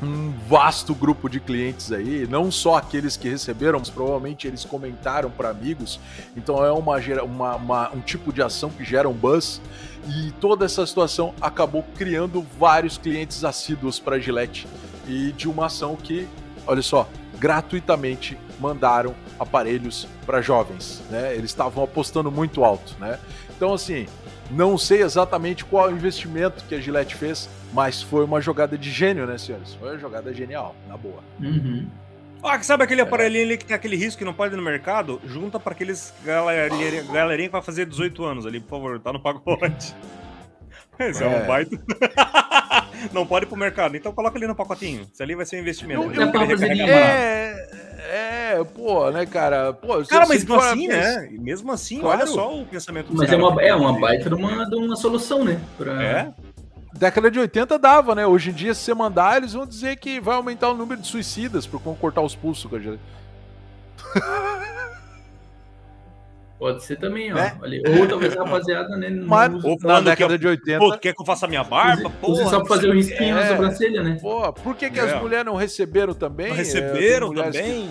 [0.02, 5.30] um vasto grupo de clientes aí, não só aqueles que receberam, mas provavelmente eles comentaram
[5.30, 6.00] para amigos.
[6.37, 9.61] Então é uma, uma, uma, um tipo de ação que gera um buzz.
[10.08, 14.66] E toda essa situação acabou criando vários clientes assíduos para Gillette
[15.06, 16.26] e de uma ação que,
[16.66, 17.08] olha só,
[17.38, 21.35] gratuitamente mandaram aparelhos para jovens, né?
[21.35, 23.20] Eles estavam apostando muito alto, né?
[23.56, 24.06] Então assim,
[24.53, 28.91] não sei exatamente qual o investimento que a Gillette fez, mas foi uma jogada de
[28.91, 29.75] gênio, né, senhores?
[29.75, 31.23] Foi uma jogada genial, na boa.
[31.41, 31.88] Uhum.
[32.43, 35.21] Ah, sabe aquele aparelhinho ali que tem aquele risco que não pode ir no mercado?
[35.25, 39.21] Junta para aqueles galerinha, galerinha que vai fazer 18 anos ali, por favor, tá no
[39.21, 39.95] pacote.
[40.99, 41.79] Esse é, é um baita.
[43.12, 45.07] não pode ir pro mercado, então coloca ali no pacotinho.
[45.12, 46.03] Isso ali vai ser um investimento.
[46.03, 47.71] Eu, eu, eu, é,
[48.11, 49.73] é, pô, né, cara?
[49.73, 51.29] Pô, cara, mas mesmo assim, né?
[51.33, 52.21] Mesmo assim, claro.
[52.21, 54.97] olha só o pensamento do Mas é uma, é uma baita de uma, de uma
[54.97, 55.61] solução, né?
[55.77, 56.03] Pra...
[56.03, 56.33] É
[56.93, 58.27] década de 80 dava, né?
[58.27, 61.09] Hoje em dia, se você mandar, eles vão dizer que vai aumentar o número de
[61.09, 62.99] suicidas por cortar os pulsos, cara.
[66.62, 67.38] Pode ser também, ó.
[67.38, 67.57] É.
[67.98, 69.11] Ou talvez a rapaziada, né?
[69.11, 70.79] Mas, ou na década de 80.
[70.79, 72.09] Pô, quer que eu faça minha barba?
[72.20, 73.42] Pô, só pra fazer um risquinho é.
[73.42, 74.16] na sobrancelha, né?
[74.22, 75.03] Pô, por que, que é.
[75.03, 76.51] as mulheres não receberam também?
[76.51, 77.90] Não receberam é, também?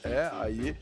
[0.00, 0.08] Que...
[0.08, 0.76] É, aí.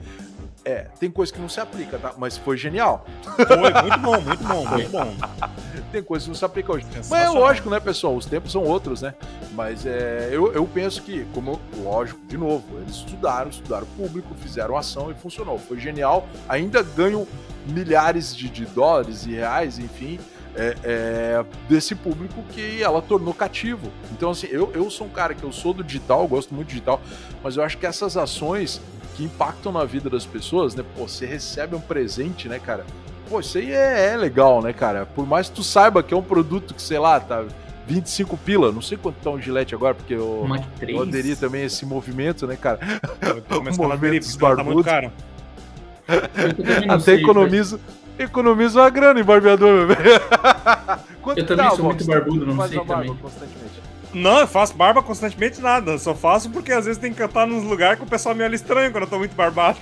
[0.67, 2.13] É, tem coisa que não se aplica, tá?
[2.19, 3.07] Mas foi genial.
[3.23, 5.15] Foi, muito bom, muito bom, muito bom.
[5.95, 6.85] tem coisa que não se aplica hoje.
[7.09, 8.17] Mas é lógico, né, pessoal?
[8.17, 9.15] Os tempos são outros, né?
[9.53, 14.77] Mas é, eu, eu penso que, como lógico, de novo, eles estudaram, estudaram público, fizeram
[14.77, 15.57] ação e funcionou.
[15.57, 16.27] Foi genial.
[16.49, 17.27] Ainda ganham
[17.67, 20.19] milhares de, de dólares e reais, enfim,
[20.57, 23.93] é, é, desse público que ela tornou cativo.
[24.11, 26.71] Então, assim, eu, eu sou um cara que eu sou do digital, gosto muito do
[26.71, 27.01] digital,
[27.41, 28.81] mas eu acho que essas ações
[29.17, 30.85] que impactam na vida das pessoas, né?
[30.97, 32.85] Pô, você recebe um presente, né, cara?
[33.29, 35.07] Pô, isso aí é, é legal, né, cara?
[35.07, 37.45] Por mais que tu saiba que é um produto que, sei lá, tá
[37.87, 40.47] 25 pila, não sei quanto tá um gilete agora, porque eu,
[40.87, 42.79] eu aderi também a esse movimento, né, cara?
[43.51, 44.87] o movimento dos barbudos.
[46.07, 47.81] Tá Até sei, economizo,
[48.19, 50.21] economizo uma grana em barbeador, meu velho.
[51.35, 53.17] eu também sou muito barbudo, não sei também.
[53.17, 53.81] Constantemente.
[54.15, 55.99] Não, eu faço barba constantemente nada.
[55.99, 58.55] Só faço porque às vezes tem que cantar nos lugares que o pessoal me olha
[58.55, 59.79] estranho quando eu tô muito barbado.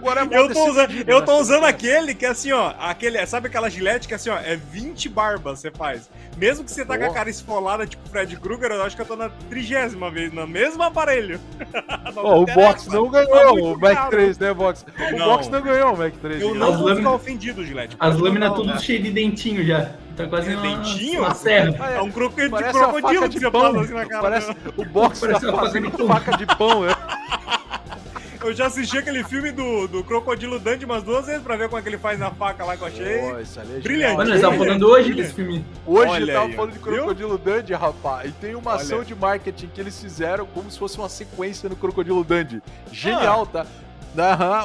[0.00, 1.40] Agora é eu tô, usando, eu tô né?
[1.40, 2.72] usando aquele que é assim, ó.
[2.78, 6.10] Aquele, sabe aquela gilete que é assim, ó, é 20 barbas você faz.
[6.36, 9.06] Mesmo que você tá com a cara esfolada, tipo Fred Krueger, eu acho que eu
[9.06, 11.38] tô na trigésima vez, no mesmo aparelho.
[12.16, 14.86] oh, o Box não ganhou tá o Mac 3, né, Box?
[15.12, 15.26] O não.
[15.26, 16.42] Box não ganhou o Mac 3.
[16.42, 17.96] Eu não vou ficar ofendido, Gilete.
[18.00, 18.78] As lâminas tudo né?
[18.78, 19.92] cheio de dentinho já.
[20.16, 21.20] Tá quase uma, dentinho?
[21.20, 21.86] Uma serra.
[21.94, 23.80] É um crocodilo de crocodilo de pão.
[23.80, 24.22] Assim na cara.
[24.22, 26.94] Parece, o box parece tá fazendo faca de pão, é.
[28.42, 31.78] Eu já assisti aquele filme do, do Crocodilo Dandy umas duas vezes pra ver como
[31.78, 33.20] é que ele faz na faca lá que eu achei.
[33.20, 34.16] Oh, Brilhante.
[34.16, 35.64] Mano, nós estamos falando hoje desse filme.
[35.86, 38.30] Hoje Olha eu tava falando de Crocodilo Dandy, rapaz.
[38.30, 38.80] E tem uma Olha.
[38.80, 42.62] ação de marketing que eles fizeram como se fosse uma sequência no Crocodilo Dandy.
[42.90, 43.64] Genial, ah.
[43.64, 43.66] tá?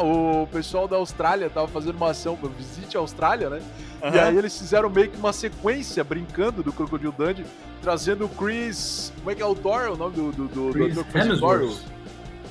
[0.01, 3.61] Uhum, o pessoal da Austrália tava fazendo uma ação, visite a Austrália, né?
[4.01, 4.15] Uhum.
[4.15, 7.45] E aí eles fizeram meio que uma sequência brincando do Crocodile Dundee,
[7.81, 9.13] trazendo o Chris.
[9.17, 9.91] Como é que é o Thor?
[9.91, 11.83] O nome do, do, do, Chris do Hemsworth.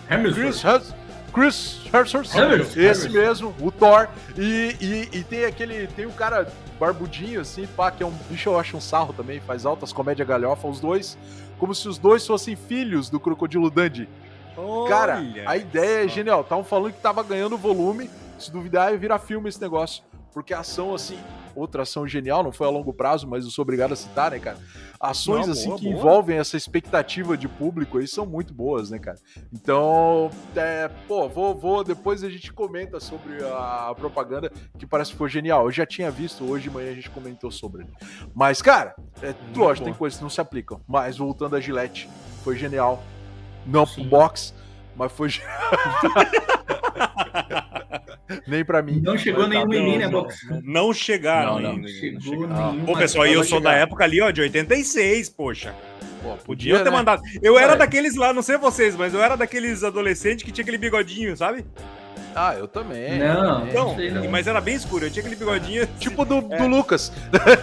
[0.08, 0.34] Hemsworth.
[0.34, 0.62] Chris
[1.34, 2.76] Chris Hemsworth.
[2.76, 4.08] Esse mesmo, o Thor.
[4.38, 5.88] E, e, e, tem aquele.
[5.88, 9.40] Tem um cara barbudinho, assim, pá, que é um bicho, eu acho um sarro também,
[9.40, 11.18] faz altas comédia galhofa, os dois.
[11.58, 13.72] Como se os dois fossem filhos do Crocodilo.
[14.56, 14.88] Olha.
[14.88, 16.42] Cara, a ideia é genial.
[16.42, 18.08] Estavam falando que tava ganhando volume.
[18.38, 20.04] Se duvidar, ia virar filme esse negócio.
[20.32, 21.18] Porque a ação, assim,
[21.54, 24.38] outra ação genial, não foi a longo prazo, mas eu sou obrigado a citar, né,
[24.38, 24.58] cara?
[25.00, 25.96] Ações Não, assim boa, que boa.
[25.96, 29.18] envolvem essa expectativa de público aí são muito boas, né, cara?
[29.52, 35.18] Então, é, pô, vou, vou, depois a gente comenta sobre a, propaganda, que parece que
[35.18, 35.66] foi genial.
[35.66, 37.86] Eu já tinha visto, hoje de manhã a gente comentou sobre.
[38.34, 39.92] Mas, cara, é, Muito lógico, boa.
[39.92, 40.80] tem coisas que não se aplicam.
[40.88, 42.08] Mas voltando a Gillette,
[42.42, 43.02] foi genial.
[43.66, 44.54] Não pro box,
[44.96, 45.60] mas foi genial.
[48.46, 49.00] Nem pra mim.
[49.02, 50.46] Não chegou Mas nenhuma em mim, né, Box?
[50.62, 51.88] Não chegaram Não, não.
[51.88, 52.86] Chegou nenhuma.
[52.86, 53.82] Pô, pessoal, e eu sou da chegar.
[53.82, 55.74] época ali, ó, de 86, poxa.
[56.22, 56.90] Pô, Podia ter né?
[56.90, 57.22] mandado.
[57.42, 60.78] Eu era daqueles lá, não sei vocês, mas eu era daqueles adolescentes que tinha aquele
[60.78, 61.64] bigodinho, sabe?
[62.34, 63.18] Ah, eu também.
[63.18, 63.66] Não.
[63.68, 64.28] Então, sei não.
[64.30, 66.58] mas era bem escuro, eu tinha aquele bigodinho Tipo do, É.
[66.58, 67.12] do Lucas.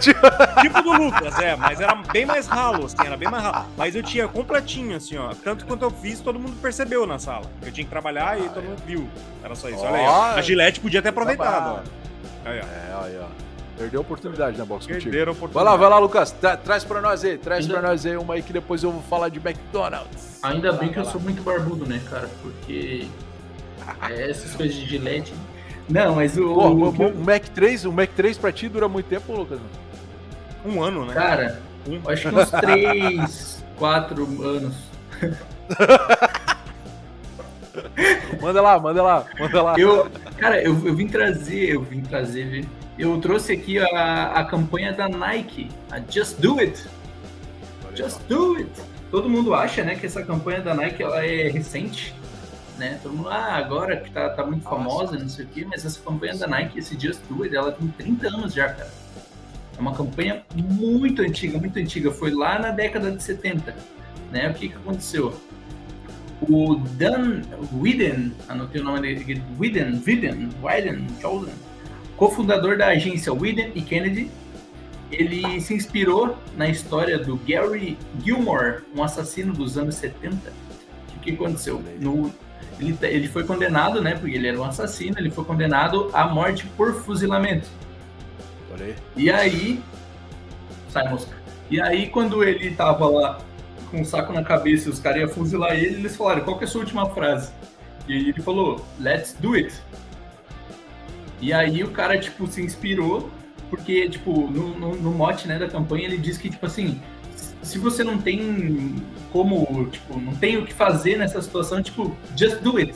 [0.62, 3.66] tipo do Lucas, é, mas era bem mais ralo, assim, era bem mais ralo.
[3.76, 5.32] Mas eu tinha completinho, assim, ó.
[5.44, 7.44] Tanto quanto eu fiz, todo mundo percebeu na sala.
[7.62, 9.08] Eu tinha que trabalhar e todo mundo viu.
[9.44, 9.80] Era só isso.
[9.84, 10.06] Olha aí.
[10.06, 10.22] ó.
[10.36, 11.74] A Gillette podia ter aproveitado,
[12.44, 12.48] ó.
[12.48, 12.62] Aí, ó.
[12.62, 13.26] É, aí, ó.
[13.76, 15.02] Perdeu a oportunidade na box contigo.
[15.04, 15.64] Perderam a Vai oportunidade.
[15.70, 16.30] lá, vai lá, Lucas.
[16.30, 18.92] Tra- traz pra nós aí, traz Ainda- pra nós aí uma aí que depois eu
[18.92, 20.38] vou falar de McDonald's.
[20.42, 22.28] Ainda bem Vai que eu sou muito barbudo, né, cara?
[22.42, 23.06] Porque
[24.10, 25.32] essas coisas de gilete.
[25.88, 26.54] Não, mas o.
[26.54, 29.60] Pô, o o, o Mac 3, o Mac 3 pra ti dura muito tempo, Lucas?
[30.64, 31.14] Um ano, né?
[31.14, 32.00] Cara, Um.
[32.08, 34.74] acho que uns 3, 4 anos.
[38.40, 39.78] Manda lá, manda lá, manda lá.
[39.78, 42.64] Eu, cara, eu, eu vim trazer, eu vim trazer, viu?
[42.98, 46.84] eu trouxe aqui a, a campanha da Nike, a Just Do It.
[47.94, 48.70] Just Do It.
[49.10, 52.14] Todo mundo acha, né, que essa campanha da Nike ela é recente,
[52.78, 52.98] né?
[53.02, 56.00] Todo mundo, ah, agora que tá, tá muito famosa, não sei o quê, mas essa
[56.00, 58.90] campanha da Nike, esse Just Do It, ela tem 30 anos já, cara.
[59.76, 62.10] É uma campanha muito antiga, muito antiga.
[62.10, 63.74] Foi lá na década de 70,
[64.30, 64.48] né?
[64.50, 65.34] O que que aconteceu?
[66.48, 71.52] O Dan Whedon, anotei o nome dele, Whedon, Whedon, Whedon, Jordan,
[72.16, 74.30] cofundador da agência Whedon e Kennedy,
[75.12, 80.52] ele se inspirou na história do Gary Gilmore, um assassino dos anos 70.
[81.16, 81.82] O que aconteceu?
[82.00, 82.32] No,
[82.78, 84.14] ele, ele foi condenado, né?
[84.14, 87.68] Porque ele era um assassino, ele foi condenado à morte por fuzilamento.
[89.16, 89.82] E aí.
[90.88, 91.34] Sai, mosca.
[91.70, 93.38] E aí, quando ele tava lá
[93.90, 96.64] com um saco na cabeça e os caras iam fuzilar ele, eles falaram: qual que
[96.64, 97.52] é a sua última frase?
[98.08, 99.74] E aí ele falou: let's do it.
[101.40, 103.30] E aí o cara, tipo, se inspirou,
[103.68, 107.00] porque, tipo, no, no, no mote né, da campanha ele diz que, tipo assim,
[107.62, 108.96] se você não tem
[109.32, 112.94] como, tipo, não tem o que fazer nessa situação, tipo, just do it.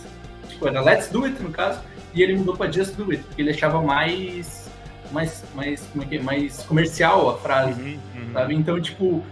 [0.49, 1.81] Tipo, era let's do it, no caso,
[2.15, 4.69] e ele mudou pra just do it, porque ele achava mais,
[5.13, 6.23] mais, mais, como é que é?
[6.23, 8.33] mais comercial a frase, Uhum, uhum.
[8.33, 8.55] sabe?
[8.55, 9.25] Então, tipo,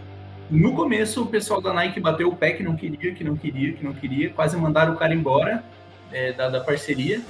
[0.50, 3.72] no começo o pessoal da Nike bateu o pé que não queria, que não queria,
[3.72, 5.64] que não queria, quase mandaram o cara embora
[6.12, 7.20] é, da, da parceria.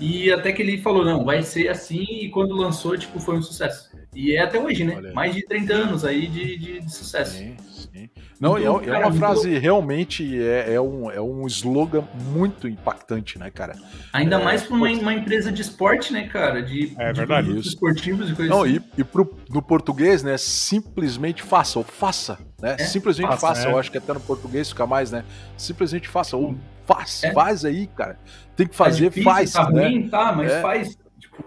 [0.00, 3.42] E até que ele falou, não, vai ser assim, e quando lançou, tipo, foi um
[3.42, 3.90] sucesso.
[4.18, 4.94] E é até hoje, né?
[4.96, 5.12] Olha.
[5.12, 7.38] Mais de 30 anos aí de, de, de sucesso.
[7.38, 8.10] Sim, sim.
[8.40, 12.02] Não, é, Então, é cara, uma muito frase realmente é, é um, é um slogan
[12.32, 13.76] muito impactante, né, cara?
[14.12, 16.60] Ainda É, mais para uma, uma empresa de esporte, né, cara?
[16.60, 17.68] De, É de verdade, isso.
[17.68, 18.80] esportivos e coisas Não, assim.
[18.96, 22.74] e, e pro, no português, né, simplesmente faça, ou faça, né?
[22.76, 23.72] É, simplesmente faça, faça, é.
[23.72, 25.24] eu acho que até no português fica mais, né?
[25.56, 27.32] Simplesmente faça, ou faz, É.
[27.32, 28.18] faz aí, cara.
[28.56, 29.86] Tem que fazer, difícil, faz, tá né?
[29.86, 30.60] ruim, tá, mas É.
[30.60, 30.98] faz.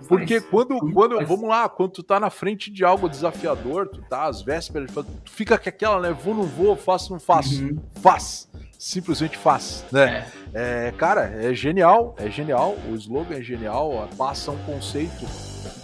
[0.07, 1.27] Porque quando, Tudo quando faz.
[1.27, 5.05] vamos lá, quando tu tá na frente de algo desafiador, tu tá às vésperas, tu
[5.25, 6.11] fica com aquela, né?
[6.11, 7.63] Vou, não vou, faço, não faço.
[7.63, 7.77] Uhum.
[8.01, 8.49] Faz.
[8.77, 10.25] Simplesmente faz, né?
[10.53, 10.87] É.
[10.87, 12.75] É, cara, é genial, é genial.
[12.89, 15.25] O slogan é genial, ó, passa um conceito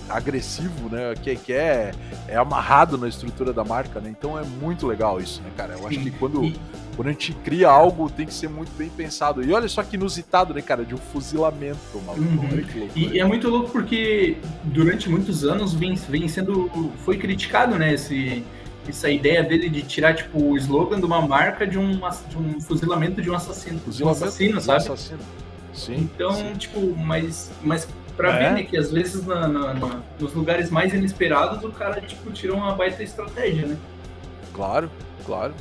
[0.09, 1.13] agressivo, né?
[1.21, 1.91] Que, que é,
[2.27, 4.09] é amarrado na estrutura da marca, né?
[4.09, 5.73] Então é muito legal isso, né, cara?
[5.73, 6.51] Eu acho que quando,
[6.97, 9.43] quando a gente cria algo, tem que ser muito bem pensado.
[9.43, 10.83] E olha só que inusitado, né, cara?
[10.83, 12.23] De um fuzilamento, maluco.
[12.23, 12.89] Uhum.
[12.95, 16.91] E é muito louco porque durante muitos anos vem, vem sendo.
[17.05, 17.93] Foi criticado, né?
[17.93, 18.43] Esse,
[18.89, 22.59] essa ideia dele de tirar, tipo, o slogan de uma marca de um, de um
[22.59, 23.79] fuzilamento de um assassino.
[23.85, 24.77] De um assassino, sabe?
[24.79, 25.19] assassino.
[25.73, 26.09] Sim.
[26.15, 26.53] Então, sim.
[26.55, 28.39] tipo, mas, mas pra É.
[28.39, 32.31] ver, né, que às vezes na- na- na- nos lugares mais inesperados o cara, tipo,
[32.31, 33.77] tira uma baita estratégia, né?
[34.51, 34.89] Claro,
[35.23, 35.53] claro.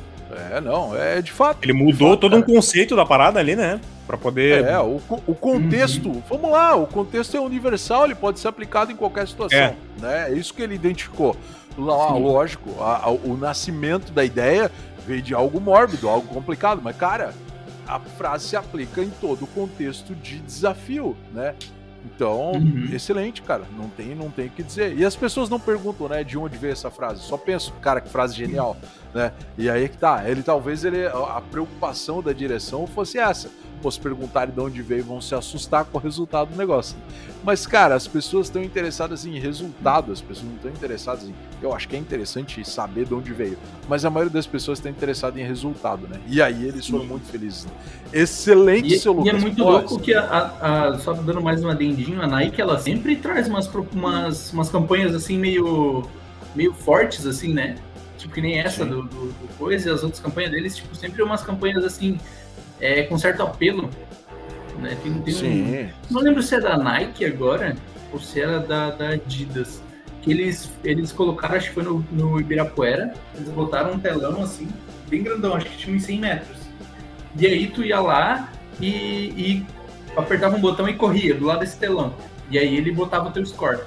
[0.51, 1.59] É, não, é de fato.
[1.63, 2.53] Ele mudou fato, todo um cara.
[2.53, 3.79] conceito da parada ali, né?
[4.05, 4.63] Pra poder.
[4.65, 6.21] É, o, o contexto, Uhum.
[6.29, 9.57] vamos lá, o contexto é universal, ele pode ser aplicado em qualquer situação.
[9.59, 9.75] É.
[9.99, 10.29] Né?
[10.29, 11.35] É isso que ele identificou.
[11.75, 11.83] Sim.
[12.23, 14.71] lógico, a- a- o nascimento da ideia
[15.05, 17.33] veio de algo mórbido, algo complicado, mas, cara,
[17.87, 21.53] a frase se aplica em todo o contexto de desafio, né?
[22.05, 22.89] Então, Uhum.
[22.91, 23.63] excelente, cara.
[23.77, 24.97] Não tem, não tem o que dizer.
[24.97, 27.21] E as pessoas não perguntam, né, de onde veio essa frase.
[27.21, 28.75] Só pensam, cara, que frase genial,
[29.17, 29.33] né?
[29.57, 30.29] E aí que tá.
[30.29, 33.49] Ele talvez ele a preocupação da direção fosse essa.
[33.81, 36.95] pô, se perguntarem de onde veio, vão se assustar com o resultado do negócio.
[37.43, 41.33] Mas, cara, as pessoas estão interessadas em resultado, as pessoas não estão interessadas em.
[41.61, 43.57] Eu acho que é interessante saber de onde veio,
[43.89, 46.19] mas a maioria das pessoas está interessada em resultado, né?
[46.27, 47.65] E aí eles foram muito felizes.
[47.65, 47.71] Né?
[48.13, 49.33] Excelente, e, seu Lucas.
[49.33, 52.61] E é muito louco que, a, a, a, só dando mais um adendinho, a Nike,
[52.61, 56.03] ela sempre traz umas, umas, umas campanhas assim meio,
[56.55, 57.75] meio fortes, assim, né?
[58.17, 61.21] Tipo, que nem essa do, do, do Coisa e as outras campanhas deles, tipo, sempre
[61.21, 62.19] umas campanhas assim,
[62.79, 63.89] é, com certo apelo.
[64.79, 64.97] Né?
[65.01, 65.63] Tem, tem Sim.
[65.75, 67.75] Um, não lembro se é da Nike agora
[68.11, 69.81] ou se era da, da Adidas.
[70.21, 74.67] Que eles, eles colocaram, acho que foi no, no Ibirapuera, eles botaram um telão assim,
[75.07, 76.57] bem grandão, acho que tinha uns 100 metros.
[77.39, 79.65] E aí tu ia lá e, e
[80.17, 82.13] apertava um botão e corria do lado desse telão.
[82.49, 83.79] E aí ele botava o teu score.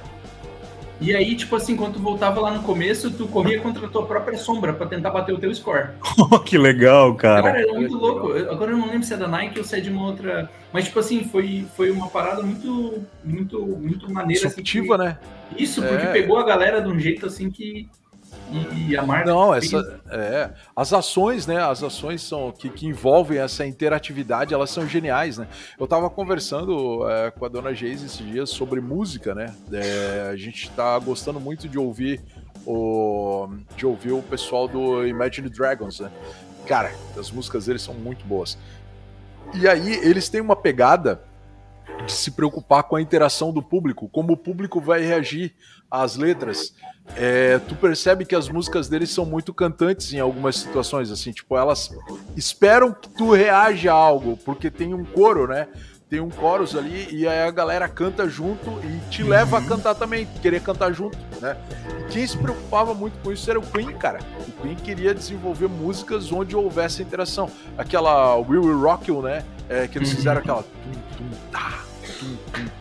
[1.01, 4.05] E aí, tipo assim, quando tu voltava lá no começo, tu corria contra a tua
[4.05, 5.89] própria sombra para tentar bater o teu score.
[6.45, 7.43] que legal, cara.
[7.43, 8.33] Cara, era muito louco.
[8.51, 10.51] Agora eu não lembro se é da Nike ou se é de uma outra.
[10.73, 14.49] Mas, tipo assim, foi, foi uma parada muito, muito, muito maneira.
[14.51, 15.09] Subtiva, assim, que...
[15.09, 15.19] né?
[15.57, 16.13] Isso, porque é.
[16.13, 17.89] pegou a galera de um jeito assim que
[18.53, 19.31] e, a marca.
[19.31, 21.63] Não, essa, é, as ações, né?
[21.63, 25.47] As ações são que, que envolvem essa interatividade, elas são geniais, né?
[25.79, 29.55] Eu estava conversando é, com a dona Geise esses dias sobre música, né?
[29.73, 32.21] É, a gente está gostando muito de ouvir
[32.67, 36.11] o de ouvir o pessoal do Imagine Dragons, né?
[36.67, 38.59] Cara, as músicas deles são muito boas.
[39.55, 41.23] E aí eles têm uma pegada
[42.05, 45.55] de se preocupar com a interação do público, como o público vai reagir
[45.91, 46.75] às letras
[47.17, 51.57] é, tu percebe que as músicas deles são muito cantantes em algumas situações, assim, tipo,
[51.57, 51.91] elas
[52.37, 55.69] esperam que tu reaja a algo, porque tem um coro, né?
[56.09, 59.95] Tem um chorus ali e aí a galera canta junto e te leva a cantar
[59.95, 61.57] também, querer cantar junto, né?
[62.01, 64.19] E quem se preocupava muito com isso era o Queen, cara.
[64.49, 67.49] O Queen queria desenvolver músicas onde houvesse interação.
[67.79, 69.45] Aquela We Will Rock You, né?
[69.71, 70.65] É, que eles fizeram aquela.
[71.53, 71.85] Tá,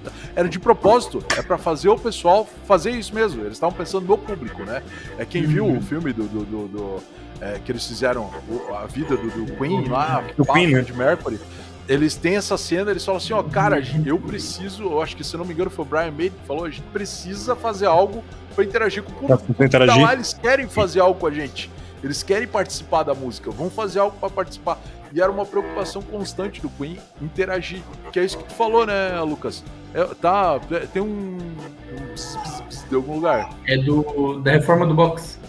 [0.04, 3.42] tá era de propósito, é para fazer o pessoal fazer isso mesmo.
[3.42, 4.82] Eles estavam pensando no público, né?
[5.18, 7.04] É quem viu o filme do, do, do, do
[7.42, 8.32] é, que eles fizeram
[8.76, 10.82] a vida do, do Queen lá, o Queen, né?
[10.82, 11.40] de Mercury.
[11.88, 15.36] Eles têm essa cena, eles falam assim, ó, cara, eu preciso, eu acho que se
[15.36, 18.24] não me engano foi o Brian May que falou, a gente precisa fazer algo
[18.56, 19.54] para interagir com o público.
[19.54, 19.94] Pra interagir.
[19.94, 21.70] Então, lá, eles querem fazer algo com a gente.
[22.04, 24.80] Eles querem participar da música, vão fazer algo para participar.
[25.14, 27.82] E era uma preocupação constante do Queen interagir.
[28.12, 29.64] Que é isso que tu falou, né, Lucas?
[29.94, 33.50] É, tá, é, tem um, um pss, pss, pss, de algum lugar.
[33.66, 35.40] É do da reforma do box.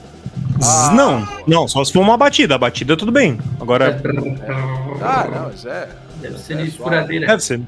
[0.62, 2.54] Ah, não, não, só se for uma batida.
[2.54, 3.38] A batida tudo bem.
[3.60, 4.00] Agora.
[4.02, 5.02] É.
[5.02, 5.88] Ah, não, mas é.
[6.20, 7.26] Deve ser é, furadeira.
[7.26, 7.60] Deve ser.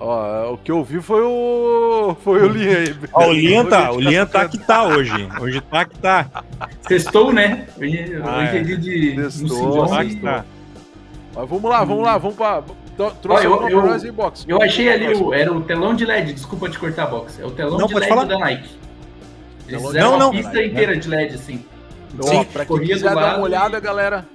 [0.00, 2.16] Ó, o que eu vi foi o.
[2.22, 2.96] Foi o Lian aí.
[3.12, 5.28] Ó, o Lian tá, o Lian tá que tá hoje.
[5.40, 6.44] Hoje tá que tá.
[6.86, 7.66] Testou, né?
[7.78, 9.16] Eu, ah, entendi de.
[9.16, 10.44] Testou, tá que tá.
[11.38, 12.64] Mas vamos lá, vamos lá, vamos pra.
[13.22, 14.44] Trouxe eu, eu, nós em box.
[14.48, 17.40] Eu achei ali, o, era o telão de LED, desculpa te cortar a box.
[17.40, 18.24] É o telão não, de LED falar?
[18.24, 18.76] da Nike.
[19.68, 20.30] Eles fizeram não, não.
[20.30, 21.64] uma pista inteira de LED, assim.
[22.22, 23.80] Sim, pra quem quiser dar uma olhada, e...
[23.80, 24.26] galera.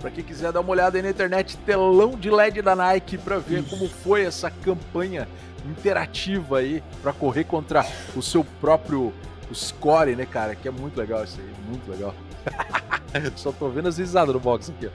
[0.00, 3.36] Pra quem quiser dar uma olhada aí na internet, telão de LED da Nike pra
[3.36, 3.76] ver Isso.
[3.76, 5.28] como foi essa campanha
[5.66, 7.84] interativa aí para correr contra
[8.16, 9.12] o seu próprio
[9.52, 10.54] score, né, cara?
[10.54, 12.14] Que é muito legal isso aí, muito legal.
[13.36, 14.86] Só tô vendo as risadas no box aqui.
[14.86, 14.92] Uhum.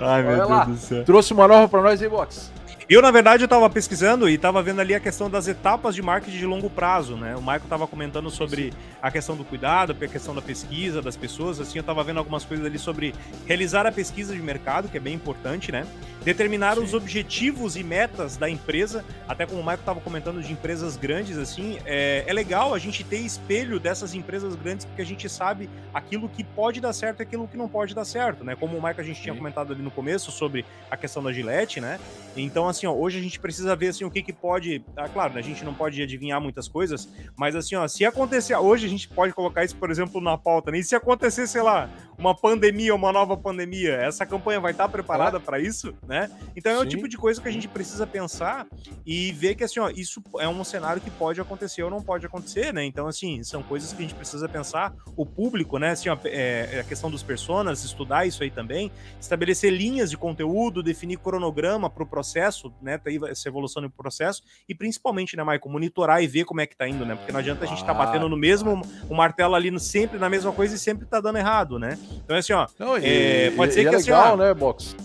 [0.00, 0.64] Ai, meu Olha Deus lá.
[0.64, 1.04] do céu.
[1.04, 2.52] Trouxe uma nova pra nós aí, box.
[2.88, 6.00] Eu, na verdade, eu estava pesquisando e estava vendo ali a questão das etapas de
[6.00, 7.36] marketing de longo prazo, né?
[7.36, 11.60] O Michael estava comentando sobre a questão do cuidado, a questão da pesquisa das pessoas,
[11.60, 15.00] assim, eu estava vendo algumas coisas ali sobre realizar a pesquisa de mercado, que é
[15.00, 15.86] bem importante, né?
[16.24, 16.82] Determinar Sim.
[16.82, 21.38] os objetivos e metas da empresa, até como o Michael estava comentando de empresas grandes,
[21.38, 25.70] assim, é, é legal a gente ter espelho dessas empresas grandes, porque a gente sabe
[25.92, 28.56] aquilo que pode dar certo e aquilo que não pode dar certo, né?
[28.56, 31.80] Como o Michael a gente tinha comentado ali no começo sobre a questão da Gillette,
[31.80, 31.98] né?
[32.36, 35.38] Então, assim, ó, hoje a gente precisa ver assim o que que pode, ah, claro,
[35.38, 39.08] a gente não pode adivinhar muitas coisas, mas assim, ó, se acontecer hoje a gente
[39.08, 40.78] pode colocar isso, por exemplo, na pauta, né?
[40.78, 45.36] E se acontecer, sei lá, uma pandemia, uma nova pandemia, essa campanha vai estar preparada
[45.36, 45.40] é.
[45.40, 46.30] para isso, né?
[46.56, 46.82] Então é Sim.
[46.82, 48.66] o tipo de coisa que a gente precisa pensar
[49.06, 52.24] e ver que assim, ó, isso é um cenário que pode acontecer ou não pode
[52.24, 52.84] acontecer, né?
[52.84, 55.90] Então assim, são coisas que a gente precisa pensar, o público, né?
[55.90, 58.90] Assim, ó, é, é a questão dos personas, estudar isso aí também,
[59.20, 62.96] estabelecer linhas de conteúdo, definir cronograma para o processo, né?
[62.96, 66.66] Tá aí essa evolução no processo e principalmente, né, Michael, monitorar e ver como é
[66.66, 67.14] que tá indo, né?
[67.16, 70.30] Porque não adianta a gente estar tá batendo no mesmo o martelo ali sempre na
[70.30, 71.98] mesma coisa e sempre tá dando errado, né?
[72.24, 72.66] Então, assim, ó.
[72.78, 74.96] Não, e, é, pode ser e que é assim, legal, ó, né, Box?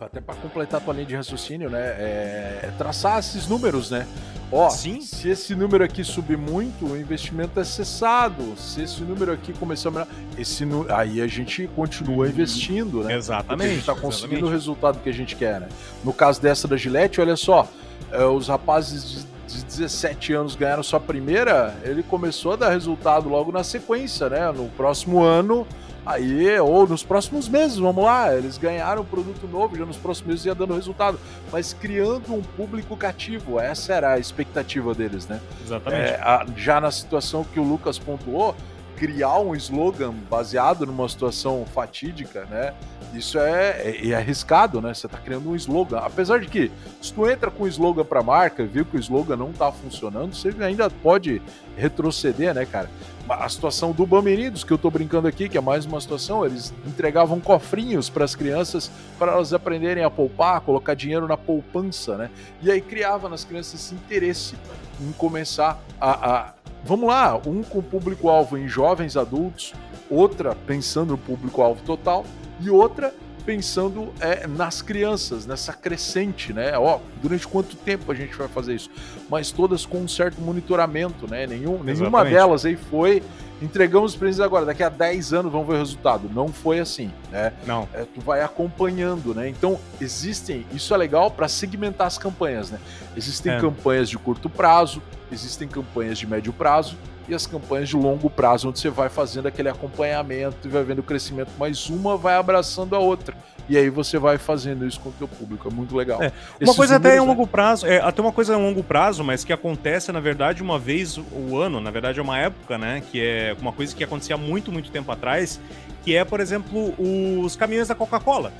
[0.00, 1.80] Até para completar a tua linha de raciocínio, né?
[1.80, 4.06] É, é, traçar esses números, né?
[4.52, 5.00] Ó, Sim.
[5.00, 8.56] se esse número aqui subir muito, o investimento é cessado.
[8.56, 12.30] Se esse número aqui começar a melhorar, esse aí a gente continua uhum.
[12.30, 13.14] investindo, né?
[13.14, 13.48] Exatamente.
[13.48, 14.44] Porque a gente está conseguindo exatamente.
[14.44, 15.68] o resultado que a gente quer, né?
[16.04, 17.68] No caso dessa da Gillette, olha só,
[18.12, 23.50] é, os rapazes de 17 anos ganharam sua primeira, ele começou a dar resultado logo
[23.50, 24.52] na sequência, né?
[24.52, 25.66] No próximo ano
[26.06, 30.28] Aí, ou nos próximos meses, vamos lá, eles ganharam um produto novo, já nos próximos
[30.28, 31.18] meses ia dando resultado,
[31.50, 35.40] mas criando um público cativo, essa era a expectativa deles, né?
[35.64, 36.12] Exatamente.
[36.12, 38.54] É, a, já na situação que o Lucas pontuou,
[38.96, 42.72] criar um slogan baseado numa situação fatídica, né?
[43.12, 44.94] Isso é, é, é arriscado, né?
[44.94, 45.98] Você está criando um slogan.
[45.98, 49.00] Apesar de que, se tu entra com um slogan para a marca, viu que o
[49.00, 51.42] slogan não está funcionando, você ainda pode
[51.76, 52.88] retroceder, né, cara?
[53.28, 56.72] A situação do Bameridos, que eu estou brincando aqui, que é mais uma situação, eles
[56.86, 62.30] entregavam cofrinhos para as crianças para elas aprenderem a poupar, colocar dinheiro na poupança, né?
[62.62, 64.54] E aí criava nas crianças esse interesse
[65.00, 66.54] em começar a, a
[66.84, 69.74] vamos lá, um com público-alvo em jovens adultos,
[70.08, 72.24] outra pensando no público-alvo total
[72.60, 73.12] e outra
[73.46, 76.76] pensando é, nas crianças, nessa crescente, né?
[76.76, 78.90] Ó, durante quanto tempo a gente vai fazer isso?
[79.30, 81.46] Mas todas com um certo monitoramento, né?
[81.46, 83.22] Nenhum, nenhuma delas aí foi
[83.62, 86.28] entregamos os presentes agora, daqui a 10 anos vamos ver o resultado.
[86.34, 87.52] Não foi assim, né?
[87.64, 87.88] Não.
[87.94, 89.48] É, tu vai acompanhando, né?
[89.48, 92.78] Então, existem, isso é legal para segmentar as campanhas, né?
[93.16, 93.60] Existem é.
[93.60, 95.00] campanhas de curto prazo,
[95.32, 96.96] existem campanhas de médio prazo
[97.28, 101.00] e as campanhas de longo prazo, onde você vai fazendo aquele acompanhamento e vai vendo
[101.00, 103.34] o crescimento, mas uma vai abraçando a outra.
[103.68, 105.68] E aí você vai fazendo isso com o teu público.
[105.68, 106.22] É muito legal.
[106.22, 106.32] É.
[106.60, 109.44] Uma coisa até em um longo prazo, é, até uma coisa em longo prazo, mas
[109.44, 113.02] que acontece, na verdade, uma vez o ano, na verdade é uma época, né?
[113.10, 115.60] Que é uma coisa que acontecia muito, muito tempo atrás,
[116.04, 116.94] que é, por exemplo,
[117.42, 118.52] os caminhões da Coca-Cola.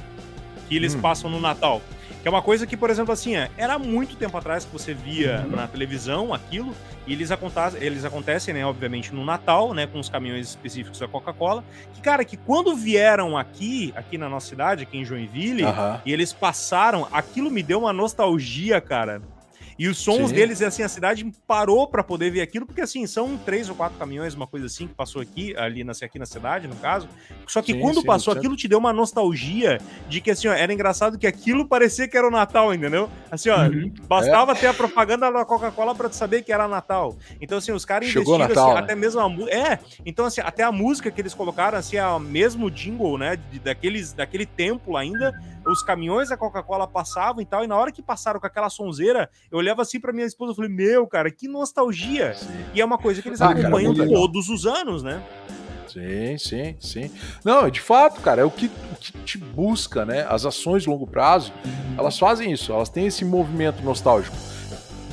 [0.68, 1.00] Que eles hum.
[1.00, 1.80] passam no Natal.
[2.26, 4.92] Que é uma coisa que, por exemplo, assim, é, era muito tempo atrás que você
[4.92, 5.54] via uhum.
[5.54, 6.74] na televisão aquilo,
[7.06, 11.06] e eles, acontecem, eles acontecem, né, obviamente, no Natal, né, com os caminhões específicos da
[11.06, 11.62] Coca-Cola.
[11.94, 15.62] Que, cara, que quando vieram aqui, aqui na nossa cidade, aqui em Joinville,
[16.04, 19.22] e eles passaram, aquilo me deu uma nostalgia, cara
[19.78, 20.34] e os sons Sim.
[20.34, 23.98] deles, assim, a cidade parou para poder ver aquilo, porque assim, são três ou quatro
[23.98, 27.08] caminhões, uma coisa assim, que passou aqui, ali na, aqui na cidade, no caso.
[27.46, 30.52] Só que sim, quando sim, passou aquilo, te deu uma nostalgia de que, assim, ó,
[30.52, 33.10] era engraçado que aquilo parecia que era o Natal, entendeu?
[33.30, 33.92] Assim, ó, uhum.
[34.08, 34.54] bastava é.
[34.54, 37.14] ter a propaganda da Coca-Cola para tu saber que era Natal.
[37.40, 38.80] Então, assim, os caras investiram, Natal, assim, né?
[38.80, 39.54] até mesmo a música.
[39.54, 43.36] É, então, assim, até a música que eles colocaram, assim, é o mesmo jingle, né,
[43.36, 45.34] de, daqueles, daquele templo ainda
[45.72, 49.28] os caminhões da Coca-Cola passavam e tal, e na hora que passaram com aquela sonzeira,
[49.50, 52.34] eu olhava assim pra minha esposa e falei, meu, cara, que nostalgia.
[52.34, 52.46] Sim.
[52.74, 55.22] E é uma coisa que eles ah, acompanham cara, todos os anos, né?
[55.88, 57.10] Sim, sim, sim.
[57.44, 60.26] Não, de fato, cara, é o que, o que te busca, né?
[60.28, 61.52] As ações de longo prazo,
[61.96, 64.36] elas fazem isso, elas têm esse movimento nostálgico.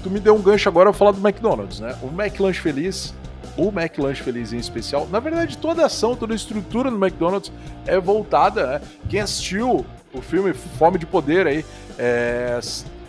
[0.02, 1.98] Tu me deu um gancho agora eu falar do McDonald's, né?
[2.02, 3.14] O McLanche Feliz,
[3.56, 7.52] o McLanche Feliz em especial, na verdade, toda a ação, toda a estrutura do McDonald's
[7.86, 8.82] é voltada, né?
[9.08, 11.66] Quem assistiu o filme Fome de Poder aí.
[11.98, 12.60] É,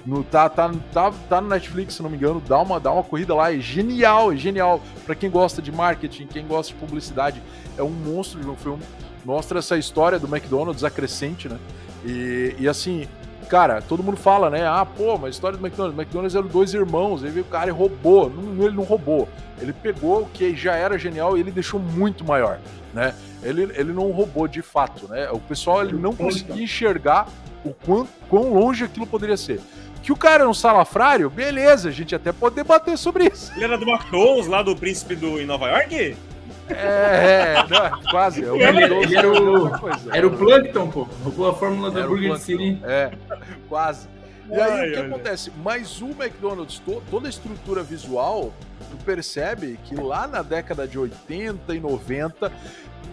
[0.07, 2.43] no, tá, tá, tá, tá no Netflix, se não me engano.
[2.47, 3.53] Dá uma, dá uma corrida lá.
[3.53, 4.81] É genial, é genial.
[5.07, 7.43] Para quem gosta de marketing, quem gosta de publicidade,
[7.79, 8.83] é um monstro de um filme.
[9.25, 11.59] Mostra essa história do McDonald's, a crescente, né?
[12.05, 13.09] E, e assim,
[13.49, 14.67] cara, todo mundo fala, né?
[14.67, 15.97] Ah, pô, mas a história do McDonald's.
[15.97, 18.29] O McDonald's eram dois irmãos, aí veio o cara e roubou.
[18.29, 19.27] Não, ele não roubou.
[19.59, 22.59] Ele pegou o que já era genial e ele deixou muito maior,
[22.93, 23.15] né?
[23.43, 25.31] Ele, ele não roubou de fato, né?
[25.31, 27.27] O pessoal ele não conseguia enxergar
[27.65, 29.61] o quão, quão longe aquilo poderia ser.
[30.05, 33.51] Que o cara é um salafrário, beleza, a gente até pode debater sobre isso.
[33.55, 36.15] Ele era do McDonald's, lá do príncipe do em Nova York?
[36.69, 38.45] É, é não, quase.
[38.45, 39.71] É ele, ele era, o,
[40.13, 41.09] era o Plankton, pô.
[41.25, 42.79] Roubou a fórmula da Burger City.
[42.85, 43.13] É,
[43.67, 44.07] quase.
[44.51, 45.09] E aí, Ai, o que olha.
[45.09, 45.51] acontece?
[45.63, 48.53] Mas o McDonald's, to, toda a estrutura visual,
[48.91, 52.53] tu percebe que lá na década de 80 e 90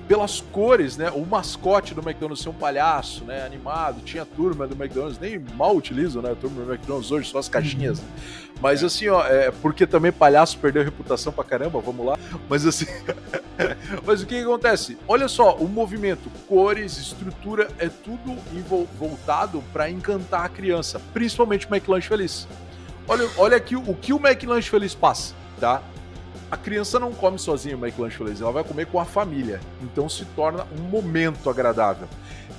[0.08, 1.10] pelas cores, né?
[1.12, 3.46] O mascote do McDonald's ser um palhaço, né?
[3.46, 6.32] Animado, tinha turma do McDonald's, nem mal utilizam, né?
[6.32, 8.00] A turma do McDonald's hoje, só as caixinhas.
[8.00, 8.06] Uhum.
[8.62, 12.18] Mas assim, ó, é porque também palhaço perdeu reputação pra caramba, vamos lá.
[12.48, 12.86] Mas assim.
[14.06, 14.98] Mas o que, que, acontece?
[15.08, 18.38] Olha só, o movimento, cores, estrutura, é tudo
[18.98, 22.48] voltado para encantar a criança, principalmente o McLanche Feliz.
[23.08, 25.82] Olha, olha aqui o que o McLanche Feliz passa, tá?
[26.52, 29.62] A criança não come sozinha o McLanche Feliz, ela vai comer com a família.
[29.82, 32.10] Então se torna um momento agradável.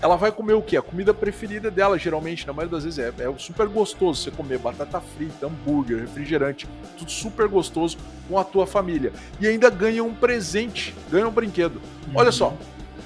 [0.00, 0.78] Ela vai comer o quê?
[0.78, 4.58] A comida preferida dela, geralmente, na maioria das vezes, é, é super gostoso você comer
[4.58, 6.66] batata frita, hambúrguer, refrigerante,
[6.98, 9.12] tudo super gostoso com a tua família.
[9.38, 11.76] E ainda ganha um presente, ganha um brinquedo.
[12.08, 12.14] Uhum.
[12.14, 12.56] Olha só,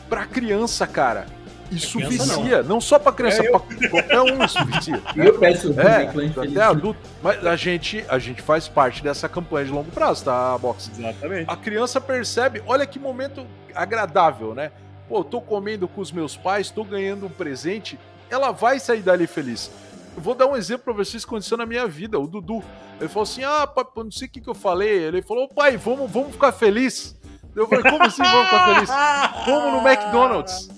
[0.09, 1.27] pra criança, cara,
[1.71, 2.69] isso vicia, não.
[2.69, 2.81] não.
[2.81, 3.59] só para criança, é, eu...
[3.59, 5.03] para qualquer um isso vicia.
[5.15, 5.29] Né?
[5.29, 9.73] Eu peço é, até adulto, mas a gente, a gente faz parte dessa campanha de
[9.73, 10.91] longo prazo, tá, Box?
[10.99, 11.51] Exatamente.
[11.51, 14.71] A criança percebe, olha que momento agradável, né?
[15.09, 17.99] Pô, tô comendo com os meus pais, tô ganhando um presente,
[18.31, 19.71] ela vai sair dali feliz.
[20.17, 22.19] Eu vou dar um exemplo para vocês que aconteceu na minha vida.
[22.19, 22.65] O Dudu,
[22.99, 25.05] ele falou assim: "Ah, pai, não sei o que, que eu falei".
[25.05, 27.15] Ele falou: "Pai, vamos, vamos ficar feliz".
[27.55, 28.91] Eu falei: "Como assim vamos ficar feliz?
[29.47, 30.71] Vamos no McDonald's".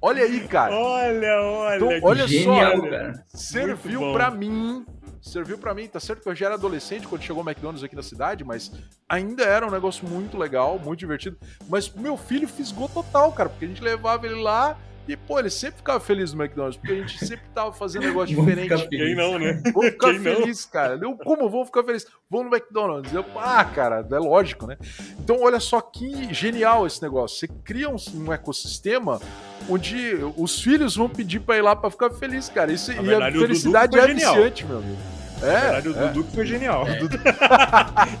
[0.00, 0.74] Olha aí, cara.
[0.74, 1.76] Olha, olha.
[1.76, 3.24] Então, olha Genial, só, cara.
[3.28, 4.84] serviu para mim
[5.26, 7.96] serviu para mim, tá certo que eu já era adolescente quando chegou o McDonald's aqui
[7.96, 8.70] na cidade, mas
[9.08, 11.36] ainda era um negócio muito legal, muito divertido.
[11.68, 14.78] Mas meu filho fisgou total, cara, porque a gente levava ele lá,
[15.08, 18.34] e, pô, ele sempre ficava feliz no McDonald's, porque a gente sempre tava fazendo negócio
[18.34, 18.88] diferente.
[18.88, 19.60] Quem não, né?
[19.72, 20.72] Vamos ficar Quem feliz, não?
[20.72, 20.98] cara.
[21.00, 22.06] Eu, como vou ficar feliz?
[22.28, 23.12] Vou no McDonald's.
[23.12, 24.76] Eu, ah, cara, é lógico, né?
[25.18, 27.38] Então, olha só que genial esse negócio.
[27.38, 29.20] Você cria um, um ecossistema
[29.68, 32.72] onde os filhos vão pedir pra ir lá pra ficar feliz, cara.
[32.72, 34.34] Isso, e a felicidade é genial.
[34.34, 35.15] viciante, meu amigo.
[35.42, 36.06] É, Na verdade, o é.
[36.08, 36.86] Dudu que foi genial.
[36.86, 36.98] É.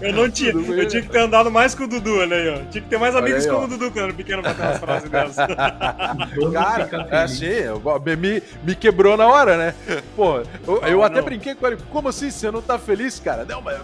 [0.08, 0.50] eu não tinha.
[0.52, 2.48] Eu tinha que ter andado mais com o Dudu, né?
[2.48, 4.62] Eu tinha que ter mais amigos aí, como o Dudu quando era pequeno pra ter
[4.62, 5.46] umas frases dessas.
[6.52, 7.46] Cara, é assim,
[8.18, 9.74] me, me quebrou na hora, né?
[10.14, 11.78] Pô, eu, eu até brinquei com ele.
[11.90, 12.30] Como assim?
[12.30, 13.44] Você não tá feliz, cara?
[13.44, 13.78] Não, mas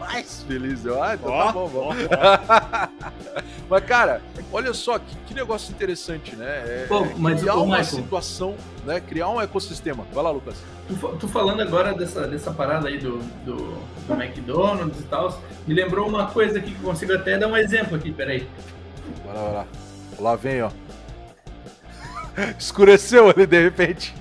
[0.00, 0.84] mais feliz.
[0.84, 1.90] Eu, ah, então oh, tá bom, bom.
[1.92, 3.34] Oh,
[3.68, 6.46] mas, cara, olha só que, que negócio interessante, né?
[6.46, 7.84] É, Pô, mas, criar uma Michael.
[7.84, 8.98] situação, né?
[9.00, 10.04] Criar um ecossistema.
[10.12, 10.56] Vai lá, Lucas.
[10.88, 13.56] Tu, tu falando agora dessa, dessa parada aí do, do,
[14.06, 17.56] do McDonald's e tal, me lembrou uma coisa aqui que eu consigo até dar um
[17.56, 18.48] exemplo aqui, peraí.
[19.24, 19.66] Vai lá, vai lá.
[20.18, 20.70] Lá vem, ó.
[22.58, 24.14] Escureceu ali de repente.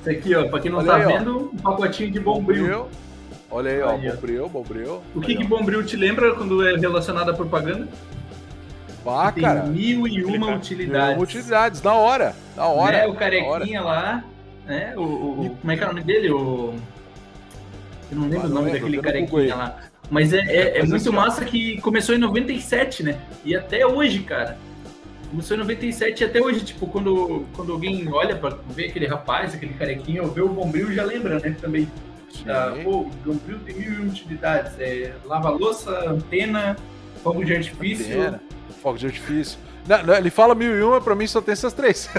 [0.00, 1.56] Isso aqui, ó, pra quem não Olha tá aí, vendo, ó.
[1.56, 2.88] um pacotinho de bombril.
[3.50, 5.02] Olha aí, ó, bombril, bombril.
[5.14, 7.88] O que, que bombril te lembra quando é relacionado à propaganda?
[9.06, 9.62] Ah, Tem cara.
[9.64, 11.14] mil e uma utilidades.
[11.14, 12.34] Mil utilidades, na hora.
[12.56, 12.98] Na hora.
[12.98, 13.06] Né?
[13.06, 14.24] O carequinha lá
[14.66, 14.92] né?
[14.96, 16.30] O, o, como é que é o nome dele?
[16.30, 16.74] O...
[18.10, 19.78] Eu não lembro ah, o nome daquele carequinha lá.
[20.10, 23.20] Mas é, é, é muito massa que começou em 97, né?
[23.44, 24.58] E até hoje, cara.
[25.30, 29.54] Começou em 97 e até hoje, tipo, quando, quando alguém olha pra ver aquele rapaz,
[29.54, 31.56] aquele carequinha, ou vê o Bombril, já lembra, né?
[31.60, 31.88] Também.
[32.84, 34.78] O Bombril tem mil e utilidades.
[34.78, 36.76] É, lava-louça, antena,
[37.22, 38.20] fogo de artifício.
[38.20, 38.42] Antena,
[38.82, 39.58] fogo de artifício.
[39.86, 42.08] Não, não, ele fala mil e uma, pra mim só tem essas três.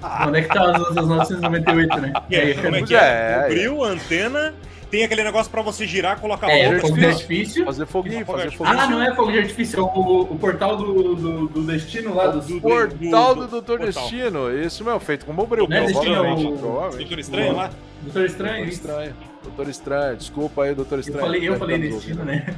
[0.00, 0.26] É.
[0.26, 2.12] Onde é que tá as outras 998, né?
[2.30, 3.42] E aí, como é que é?
[3.42, 4.54] Cobriu, antena,
[4.90, 7.64] tem aquele negócio pra você girar, colocar é, fogo de artifício.
[7.64, 8.78] Fazer foguinho, fazer foguinho.
[8.78, 12.28] Ah, não é fogo de artifício, é o, o portal do, do, do, destino lá.
[12.28, 15.66] Do, do portal do, do Doutor Destino, isso mesmo, feito com o Mobril.
[15.68, 16.88] Não é Destino, é o...
[16.98, 17.70] Doutor Estranho lá?
[18.02, 19.14] Doutor Estranho, Doutor Estranho.
[19.42, 21.18] Doutor Estranho, desculpa aí, Doutor Estranho.
[21.18, 22.54] Eu falei, eu falei Destino, né?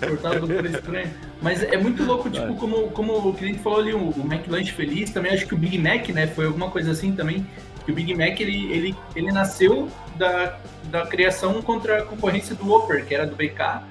[0.00, 1.10] Portal do Doutor Estranho.
[1.42, 5.10] Mas é muito louco, tipo, como, como o cliente falou ali, o, o McLanche Feliz,
[5.10, 7.46] também acho que o Big Mac, né, foi alguma coisa assim também,
[7.84, 9.88] que o Big Mac, ele, ele, ele nasceu
[10.18, 13.82] da, da criação contra a concorrência do Whopper, que era do BK,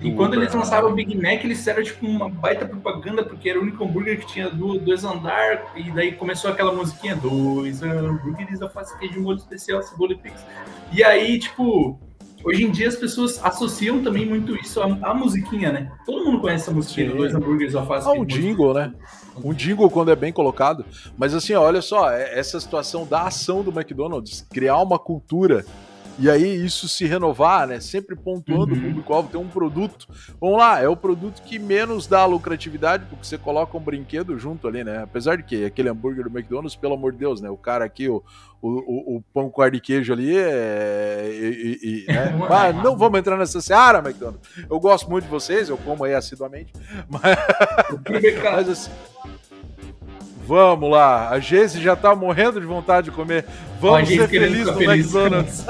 [0.00, 3.58] e quando eles lançaram o Big Mac, eles fizeram tipo uma baita propaganda, porque era
[3.58, 8.62] o único hambúrguer que tinha dois, dois andares, e daí começou aquela musiquinha, dois hambúrgueres,
[8.62, 10.44] alface, queijo, molho especial, cebola e pix.
[10.92, 11.98] E aí, tipo,
[12.44, 15.92] Hoje em dia as pessoas associam também muito isso à, à musiquinha, né?
[16.06, 18.08] Todo mundo conhece essa musiquinha, dois hambúrgueres alface.
[18.08, 18.92] Ah, um jingle, né?
[19.42, 20.84] Um jingle quando é bem colocado.
[21.16, 25.64] Mas assim, olha só, é, essa situação da ação do McDonald's, criar uma cultura
[26.18, 27.78] e aí isso se renovar, né?
[27.78, 28.80] Sempre pontuando uhum.
[28.80, 30.08] o público-alvo, tem um produto.
[30.40, 34.66] Vamos lá, é o produto que menos dá lucratividade, porque você coloca um brinquedo junto
[34.66, 35.02] ali, né?
[35.02, 37.48] Apesar de que aquele hambúrguer do McDonald's, pelo amor de Deus, né?
[37.48, 38.22] O cara aqui, o,
[38.60, 41.30] o, o pão com ar de queijo ali é.
[41.32, 42.34] E, e, né?
[42.48, 44.48] Mas não vamos entrar nessa seara, McDonald's.
[44.68, 46.72] Eu gosto muito de vocês, eu como aí assiduamente.
[47.08, 47.38] Mas,
[48.42, 48.90] mas assim.
[50.44, 53.44] Vamos lá, a Geise já tá morrendo de vontade de comer.
[53.78, 55.04] Vamos ser felizes no feliz.
[55.04, 55.66] McDonald's.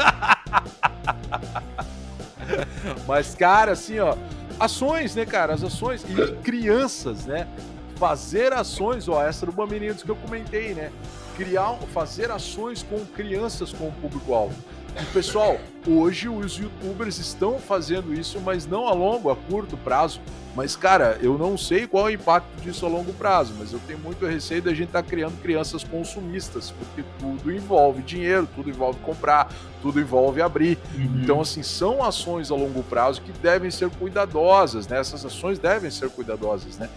[3.08, 4.14] Mas, cara, assim, ó,
[4.60, 5.54] ações, né, cara?
[5.54, 7.48] As ações e crianças, né?
[7.96, 10.92] Fazer ações, ó, essa do Bambininhos que eu comentei, né?
[11.34, 14.54] Criar, fazer ações com crianças como público-alvo.
[15.00, 20.20] E, pessoal, hoje os youtubers estão fazendo isso, mas não a longo, a curto prazo.
[20.58, 23.78] Mas, cara, eu não sei qual é o impacto disso a longo prazo, mas eu
[23.86, 28.68] tenho muito receio da gente estar tá criando crianças consumistas, porque tudo envolve dinheiro, tudo
[28.68, 30.76] envolve comprar, tudo envolve abrir.
[30.96, 31.20] Uhum.
[31.22, 34.98] Então, assim, são ações a longo prazo que devem ser cuidadosas, né?
[34.98, 36.88] Essas ações devem ser cuidadosas, né?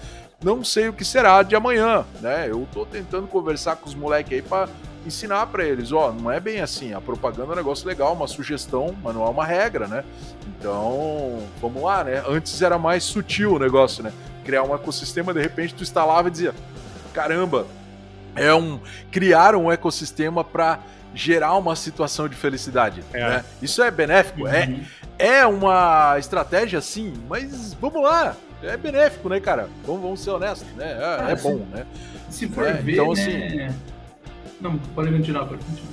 [0.43, 2.47] Não sei o que será de amanhã, né?
[2.49, 4.67] Eu tô tentando conversar com os moleques aí para
[5.05, 8.27] ensinar para eles, ó, não é bem assim, a propaganda é um negócio legal, uma
[8.27, 10.03] sugestão, mas não é uma regra, né?
[10.47, 12.23] Então, vamos lá, né?
[12.27, 14.13] Antes era mais sutil o negócio, né?
[14.43, 16.53] Criar um ecossistema, de repente tu instalava e dizia,
[17.13, 17.65] caramba,
[18.35, 18.79] é um
[19.11, 20.79] criar um ecossistema para
[21.13, 23.03] gerar uma situação de felicidade.
[23.13, 23.27] É.
[23.27, 23.45] Né?
[23.61, 24.83] Isso é benéfico, é, uhum.
[25.17, 29.69] é, é uma estratégia sim, mas vamos lá, é benéfico, né, cara?
[29.85, 30.91] Vamos, vamos ser honestos, né?
[30.91, 31.85] É, ah, é bom, né?
[32.29, 33.31] Se for é, ver, então, assim...
[33.31, 33.75] Né?
[34.59, 35.91] Não, pode continuar, pode continuar.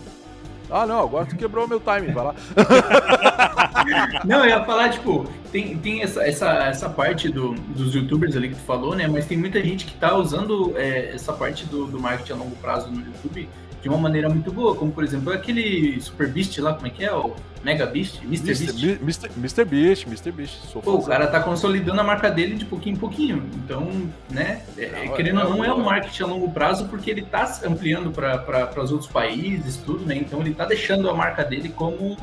[0.71, 2.35] Ah, não, agora tu quebrou o meu timing, vai lá.
[4.25, 8.51] não, eu ia falar, tipo, tem, tem essa, essa, essa parte do, dos youtubers ali
[8.51, 9.09] que tu falou, né?
[9.09, 12.57] Mas tem muita gente que tá usando é, essa parte do, do marketing a longo
[12.57, 13.49] prazo no YouTube
[13.81, 17.05] de uma maneira muito boa, como por exemplo aquele Super Beast lá, como é que
[17.05, 17.13] é?
[17.13, 18.23] O Mega Beast?
[18.23, 18.45] Mr.
[18.45, 19.01] Beast?
[19.03, 19.31] Mr.
[19.37, 19.65] Mr.
[19.65, 20.33] Beast, Mr.
[20.33, 20.57] Beast.
[20.83, 23.49] Pô, o cara tá consolidando a marca dele de pouquinho em pouquinho.
[23.57, 23.89] Então,
[24.31, 28.11] né, é, querendo ou não, é um marketing a longo prazo porque ele tá ampliando
[28.11, 30.17] para os outros países, tudo, né?
[30.17, 32.17] Então ele tá deixando a marca dele como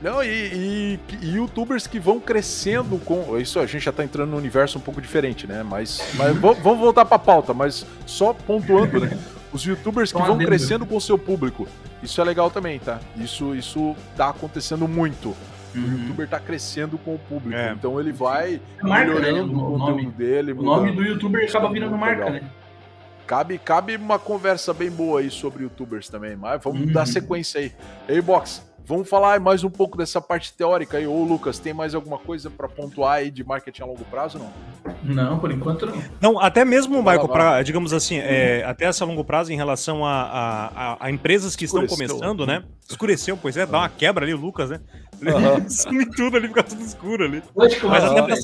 [0.00, 3.36] não, e, e, e, youtubers que vão crescendo com.
[3.36, 5.64] Isso a gente já tá entrando num universo um pouco diferente, né?
[5.64, 9.18] Mas, mas vamos voltar pra pauta, mas só pontuando, né?
[9.52, 11.66] Os youtubers que vão crescendo com o seu público.
[12.02, 13.00] Isso é legal também, tá?
[13.16, 15.34] Isso, isso tá acontecendo muito.
[15.74, 15.84] Uhum.
[15.84, 17.56] O youtuber tá crescendo com o público.
[17.56, 17.72] É.
[17.72, 19.62] Então ele vai é marca, melhorando né?
[19.62, 20.52] o, o nome dele.
[20.52, 22.42] O nome do youtuber acaba virando marca, legal.
[22.42, 22.50] né?
[23.26, 26.92] Cabe, cabe uma conversa bem boa aí sobre youtubers também, mas vamos uhum.
[26.92, 27.72] dar sequência aí.
[28.08, 31.06] Ei, Box, Vamos falar mais um pouco dessa parte teórica aí.
[31.06, 34.50] Ô, Lucas, tem mais alguma coisa para pontuar aí de marketing a longo prazo, não?
[35.04, 36.02] Não, por enquanto não.
[36.18, 40.22] Não, até mesmo, Michael, para, digamos assim, é, até essa longo prazo em relação a,
[40.22, 41.96] a, a, a empresas que Escureceu.
[41.96, 42.64] estão começando, né?
[42.88, 44.80] Escureceu, pois é, dá uma quebra ali, o Lucas, né?
[45.20, 45.68] Uhum.
[45.68, 47.42] Sume tudo ali, fica tudo escuro ali.
[47.54, 48.34] Mas até,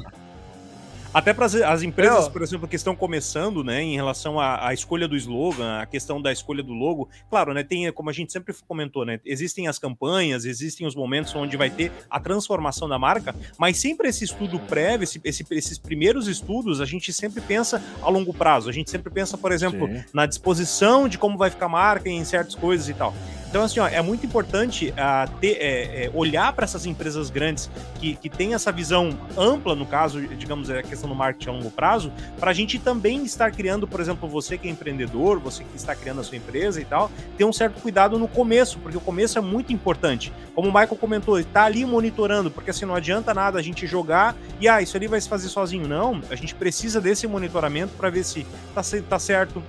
[1.14, 5.06] até para as empresas, por exemplo, que estão começando, né, em relação à, à, escolha
[5.06, 8.52] do slogan, a questão da escolha do logo, claro, né, tem, como a gente sempre
[8.66, 13.34] comentou, né, existem as campanhas, existem os momentos onde vai ter a transformação da marca,
[13.56, 18.10] mas sempre esse estudo prévio, esse, esse, esses primeiros estudos, a gente sempre pensa a
[18.10, 20.02] longo prazo, a gente sempre pensa, por exemplo, Sim.
[20.12, 23.14] na disposição de como vai ficar a marca em certas coisas e tal.
[23.54, 27.70] Então, assim, ó, é muito importante uh, ter, é, é, olhar para essas empresas grandes
[28.00, 31.52] que, que têm essa visão ampla, no caso, digamos, é a questão do marketing a
[31.52, 35.62] longo prazo, para a gente também estar criando, por exemplo, você que é empreendedor, você
[35.62, 38.96] que está criando a sua empresa e tal, ter um certo cuidado no começo, porque
[38.96, 40.32] o começo é muito importante.
[40.52, 44.34] Como o Michael comentou, está ali monitorando, porque assim não adianta nada a gente jogar
[44.60, 45.86] e ah, isso ali vai se fazer sozinho.
[45.86, 48.44] Não, a gente precisa desse monitoramento para ver se
[48.74, 49.62] está tá certo,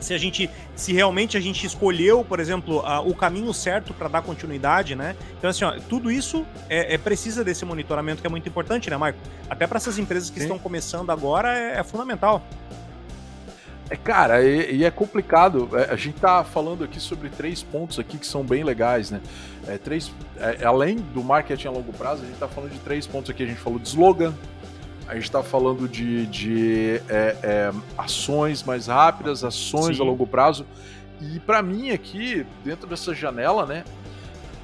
[0.00, 4.08] se a gente, se realmente a gente escolheu, por exemplo, a, o caminho certo para
[4.08, 5.14] dar continuidade, né?
[5.38, 8.96] Então, assim, ó, tudo isso é, é, precisa desse monitoramento que é muito importante, né,
[8.96, 9.18] Marco?
[9.48, 10.46] Até para essas empresas que Sim.
[10.46, 12.42] estão começando agora é, é fundamental.
[13.90, 15.68] É, cara, e, e, é complicado.
[15.76, 19.20] É, a gente tá falando aqui sobre três pontos aqui que são bem legais, né?
[19.66, 23.04] É, três, é, além do marketing a longo prazo, a gente tá falando de três
[23.06, 23.42] pontos aqui.
[23.42, 24.32] A gente falou de slogan,
[25.10, 30.02] a gente está falando de, de é, é, ações mais rápidas, ações Sim.
[30.02, 30.64] a longo prazo.
[31.20, 33.82] E para mim aqui, dentro dessa janela, né,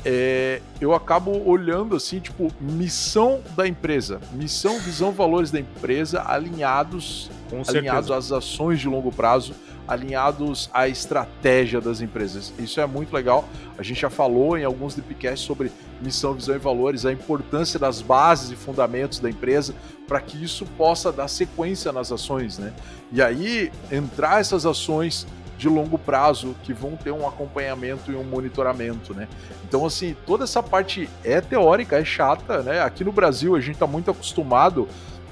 [0.05, 7.29] é, eu acabo olhando assim, tipo, missão da empresa, missão, visão, valores da empresa alinhados,
[7.67, 9.53] alinhados às ações de longo prazo,
[9.87, 12.53] alinhados à estratégia das empresas.
[12.59, 13.49] Isso é muito legal.
[13.78, 15.70] A gente já falou em alguns DPcasts sobre
[16.01, 19.74] missão, visão e valores, a importância das bases e fundamentos da empresa
[20.07, 22.72] para que isso possa dar sequência nas ações, né?
[23.12, 25.26] E aí entrar essas ações
[25.59, 29.26] de longo prazo que vão ter um acompanhamento e um monitoramento, né?
[29.66, 32.82] Então, assim, toda essa parte é teórica, é chata, né?
[32.82, 34.87] Aqui no Brasil a gente está muito acostumado,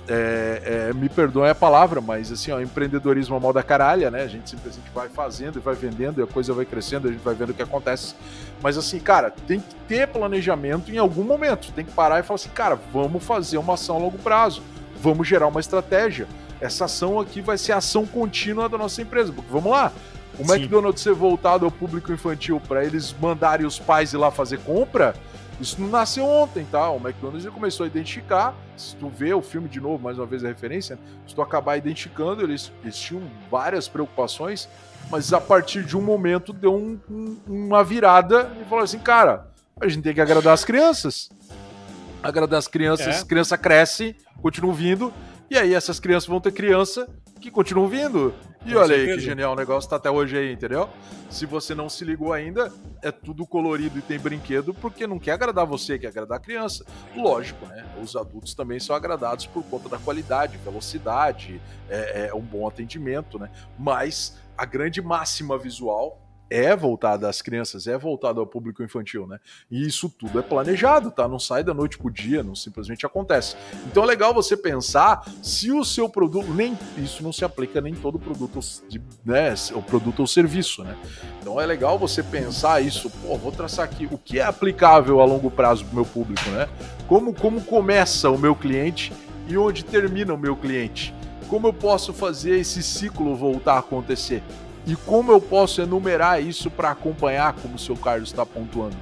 [0.09, 4.23] é, é, me perdoem a palavra, mas assim, ó, empreendedorismo é mal da caralha, né?
[4.23, 7.23] A gente simplesmente vai fazendo e vai vendendo e a coisa vai crescendo, a gente
[7.23, 8.15] vai vendo o que acontece.
[8.63, 11.73] Mas assim, cara, tem que ter planejamento em algum momento.
[11.73, 14.63] Tem que parar e falar assim, cara, vamos fazer uma ação a longo prazo,
[15.01, 16.27] vamos gerar uma estratégia.
[16.61, 19.93] Essa ação aqui vai ser a ação contínua da nossa empresa, porque vamos lá,
[20.39, 20.53] o Sim.
[20.53, 25.15] McDonald's ser voltado ao público infantil para eles mandarem os pais ir lá fazer compra,
[25.61, 26.91] isso não nasceu ontem, tá?
[26.91, 30.45] O McDonald's começou a identificar, se tu vê o filme de novo, mais uma vez
[30.45, 34.69] a referência, se tu acabar identificando, eles, eles tinham várias preocupações,
[35.11, 39.47] mas a partir de um momento deu um, um, uma virada e falou assim, cara,
[39.81, 41.31] a gente tem que agradar as crianças.
[42.23, 43.11] Agradar as crianças, é.
[43.11, 45.13] as crianças crescem, continuam vindo,
[45.51, 47.09] e aí essas crianças vão ter criança
[47.41, 48.35] que continuam vindo.
[48.65, 50.89] E olha aí que genial o negócio tá até hoje aí, entendeu?
[51.29, 55.33] Se você não se ligou ainda, é tudo colorido e tem brinquedo porque não quer
[55.33, 56.85] agradar você, quer agradar a criança.
[57.15, 57.85] Lógico, né?
[58.03, 61.61] Os adultos também são agradados por conta da qualidade, velocidade,
[61.91, 63.51] é, é um bom atendimento, né?
[63.79, 66.24] Mas a grande máxima visual
[66.55, 69.41] é voltada às crianças, é voltada ao público infantil, né?
[69.69, 71.27] E isso tudo é planejado, tá?
[71.27, 73.57] Não sai da noite pro dia, não simplesmente acontece.
[73.87, 77.93] Então é legal você pensar se o seu produto, nem isso não se aplica nem
[77.93, 80.97] todo produto, de, né, o produto ou serviço, né?
[81.41, 85.25] Então é legal você pensar isso, pô, vou traçar aqui o que é aplicável a
[85.25, 86.69] longo prazo pro meu público, né?
[87.09, 89.13] Como como começa o meu cliente
[89.49, 91.13] e onde termina o meu cliente?
[91.49, 94.43] Como eu posso fazer esse ciclo voltar a acontecer?
[94.87, 98.97] E como eu posso enumerar isso para acompanhar, como o seu Carlos está pontuando?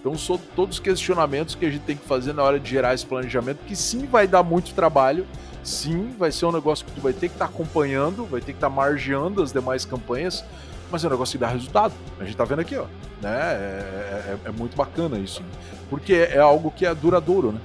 [0.00, 3.04] Então, são todos questionamentos que a gente tem que fazer na hora de gerar esse
[3.04, 5.26] planejamento, que sim vai dar muito trabalho,
[5.62, 8.52] sim vai ser um negócio que tu vai ter que estar tá acompanhando, vai ter
[8.52, 10.42] que estar tá margeando as demais campanhas,
[10.90, 11.92] mas é um negócio que dá resultado.
[12.18, 12.86] A gente está vendo aqui, ó.
[13.20, 13.30] Né?
[13.30, 15.48] É, é, é muito bacana isso, né?
[15.90, 17.60] porque é algo que é duradouro, né?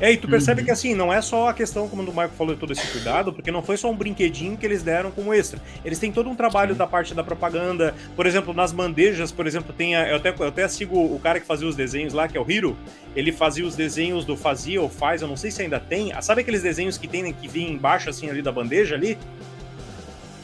[0.00, 0.66] É, e tu percebe uhum.
[0.66, 3.32] que assim, não é só a questão, como o Marco falou, de todo esse cuidado,
[3.32, 5.60] porque não foi só um brinquedinho que eles deram como extra.
[5.84, 6.78] Eles têm todo um trabalho Sim.
[6.78, 7.94] da parte da propaganda.
[8.14, 11.40] Por exemplo, nas bandejas, por exemplo, tem a, eu, até, eu até sigo o cara
[11.40, 12.76] que fazia os desenhos lá, que é o Hiro.
[13.14, 16.12] Ele fazia os desenhos do Fazia ou Faz, eu não sei se ainda tem.
[16.20, 19.16] Sabe aqueles desenhos que tem que vinha embaixo, assim, ali da bandeja ali?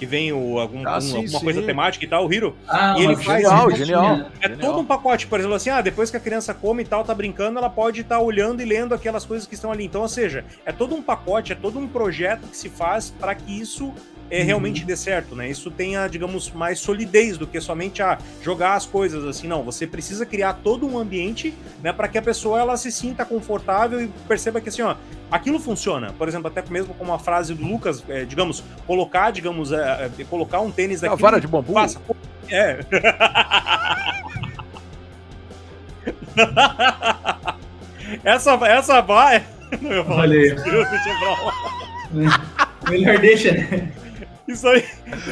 [0.03, 1.45] Que vem o, algum, ah, sim, alguma sim.
[1.45, 2.57] coisa temática e tal, o Hiro.
[2.67, 3.43] Ah, e ele faz.
[3.45, 4.05] Genial, genial.
[4.41, 4.59] É genial.
[4.59, 7.15] todo um pacote, por exemplo, assim, ah, depois que a criança come e tal, tá
[7.15, 9.85] brincando, ela pode estar tá olhando e lendo aquelas coisas que estão ali.
[9.85, 13.33] Então, ou seja, é todo um pacote, é todo um projeto que se faz para
[13.33, 13.95] que isso
[14.29, 14.47] é, uhum.
[14.47, 15.49] realmente dê certo, né?
[15.49, 19.47] Isso tenha, digamos, mais solidez do que somente a ah, jogar as coisas assim.
[19.47, 23.25] Não, você precisa criar todo um ambiente, né, para que a pessoa ela se sinta
[23.25, 24.97] confortável e perceba que assim, ó,
[25.33, 26.13] aquilo funciona.
[26.13, 30.25] Por exemplo, até mesmo como a frase do Lucas, é, digamos, colocar, digamos, é, é,
[30.25, 31.21] colocar um tênis daquele.
[31.21, 31.73] É a vara de bambu.
[31.73, 31.99] Passa,
[32.51, 32.79] é.
[38.23, 39.45] essa essa vai.
[39.81, 40.55] Não, eu falei.
[42.89, 43.91] Melhor deixa, né?
[44.47, 44.83] Isso aí,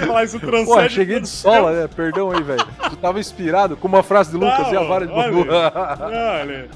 [0.07, 0.83] falar isso transcende.
[0.83, 1.89] Pô, cheguei de sola, né?
[1.95, 2.65] Perdão aí, velho.
[2.89, 5.45] Tu tava inspirado com uma frase de Lucas Não, e a vara de bambu.
[5.51, 6.69] Olha,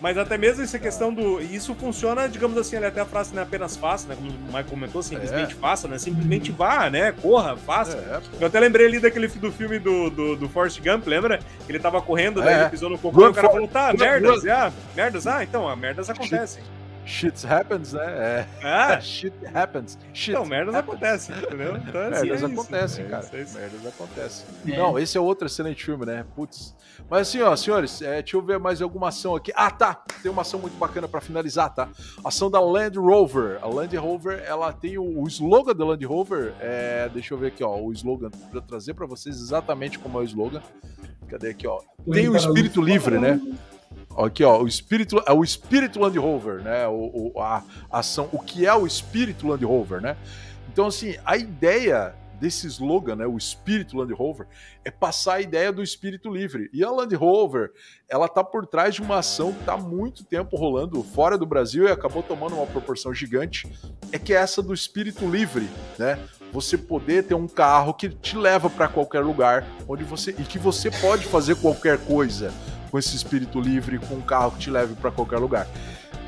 [0.00, 1.40] mas até mesmo essa questão do.
[1.40, 4.14] Isso funciona, digamos assim, até a frase não é apenas faça, né?
[4.14, 5.56] Como o Mike comentou, simplesmente é.
[5.56, 5.98] faça, né?
[5.98, 7.12] Simplesmente vá, né?
[7.12, 7.96] Corra, faça.
[7.96, 8.20] É.
[8.40, 11.40] Eu até lembrei ali daquele do filme do, do, do Forrest Gump, lembra?
[11.68, 12.60] Ele tava correndo, daí é.
[12.60, 16.10] ele pisou no cocô e o cara falou, tá, merdas, ah, merdas, ah, então, merdas
[16.10, 16.62] acontecem
[17.06, 18.04] shit happens, né?
[18.04, 18.46] É.
[18.62, 18.98] Ah.
[19.00, 19.98] shit happens.
[20.12, 21.76] Shit então, merdas acontecem, entendeu?
[21.76, 23.26] Então, é merdas assim, é acontecem, é cara.
[23.32, 24.46] É merdas acontecem.
[24.66, 24.76] É.
[24.76, 26.26] Não, esse é outro excelente filme, né?
[26.34, 26.74] Putz.
[27.08, 29.52] Mas assim, ó, senhores, é, deixa eu ver mais alguma ação aqui.
[29.54, 30.02] Ah, tá.
[30.22, 31.88] Tem uma ação muito bacana para finalizar, tá?
[32.24, 33.58] Ação da Land Rover.
[33.62, 36.52] A Land Rover, ela tem o, o slogan da Land Rover.
[36.60, 40.22] É, deixa eu ver aqui, ó, o slogan para trazer para vocês exatamente como é
[40.22, 40.62] o slogan.
[41.28, 41.80] Cadê aqui, ó?
[42.10, 43.40] Tem o espírito livre, né?
[44.16, 46.86] Aqui, ó, o espírito, é o espírito Land Rover, né?
[46.88, 50.16] O, o, a ação, o que é o espírito Land Rover, né?
[50.72, 54.46] Então, assim, a ideia desse slogan, né, o espírito Land Rover,
[54.84, 56.68] é passar a ideia do espírito livre.
[56.72, 57.72] E a Land Rover,
[58.08, 61.46] ela tá por trás de uma ação que tá há muito tempo rolando fora do
[61.46, 63.70] Brasil e acabou tomando uma proporção gigante,
[64.12, 66.18] é que é essa do espírito livre, né?
[66.52, 70.58] Você poder ter um carro que te leva para qualquer lugar, onde você e que
[70.58, 72.52] você pode fazer qualquer coisa
[72.90, 75.66] com esse espírito livre, com um carro que te leve para qualquer lugar.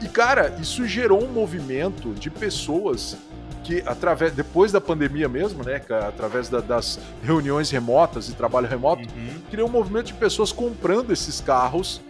[0.02, 3.16] E cara, isso gerou um movimento de pessoas
[3.64, 9.02] que através depois da pandemia mesmo, né, através da, das reuniões remotas e trabalho remoto,
[9.02, 9.40] uhum.
[9.50, 12.00] criou um movimento de pessoas comprando esses carros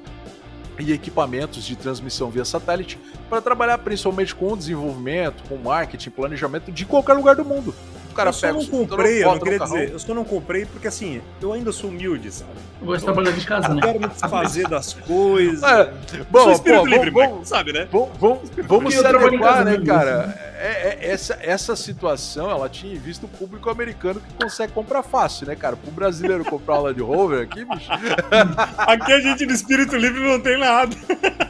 [0.78, 6.84] e equipamentos de transmissão via satélite para trabalhar principalmente com desenvolvimento, com marketing, planejamento de
[6.84, 7.74] qualquer lugar do mundo
[8.18, 11.22] cara eu só não comprei, eu não queria dizer, eu só não comprei porque assim,
[11.40, 12.50] eu ainda sou humilde, sabe?
[12.80, 13.76] Eu gosto de trabalhar de casa, né?
[13.76, 15.62] Eu quero me desfazer das coisas.
[15.62, 15.92] É,
[16.28, 17.88] bom, pô, livre, vamos, vamos, sabe, né?
[17.90, 20.48] Vamos, vamos, vamos se adequar, né, cara?
[20.60, 25.46] É, é, essa, essa situação, ela tinha visto o público americano que consegue comprar fácil,
[25.46, 25.76] né, cara?
[25.76, 27.88] Pro brasileiro comprar uma Land Rover aqui, bicho.
[28.76, 30.96] aqui a gente de espírito livre não tem nada.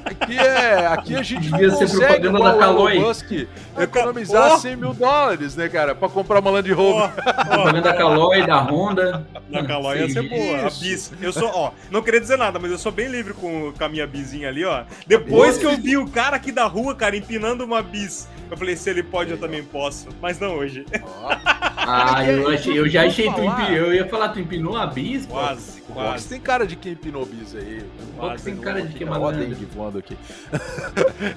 [0.08, 2.98] Aqui é, aqui a gente Devia ser propaganda da Caloi.
[2.98, 3.30] Musk
[3.78, 4.58] economizar oh.
[4.58, 7.10] 100 mil dólares, né, cara, pra comprar uma Land Rover.
[7.12, 9.26] Propaganda da Caloi, da Honda.
[9.48, 11.12] Da Caloi ia ser boa, a bis.
[11.20, 13.88] Eu sou, ó, não queria dizer nada, mas eu sou bem livre com, com a
[13.88, 14.84] minha bizinha ali, ó.
[15.06, 18.76] Depois que eu vi o cara aqui da rua, cara, empinando uma bis, eu falei,
[18.76, 20.08] se ele pode, eu também posso.
[20.20, 20.84] Mas não hoje.
[21.90, 23.70] Ah, eu, achei, eu já achei tu empinou.
[23.70, 25.24] Eu ia falar, tu empinou a bis?
[25.24, 25.94] Quase, pô.
[25.94, 26.28] quase.
[26.28, 27.82] tem cara de quem empinou bis aí.
[27.98, 29.32] O box tem cara de quem mandou.
[29.74, 30.14] voando aqui.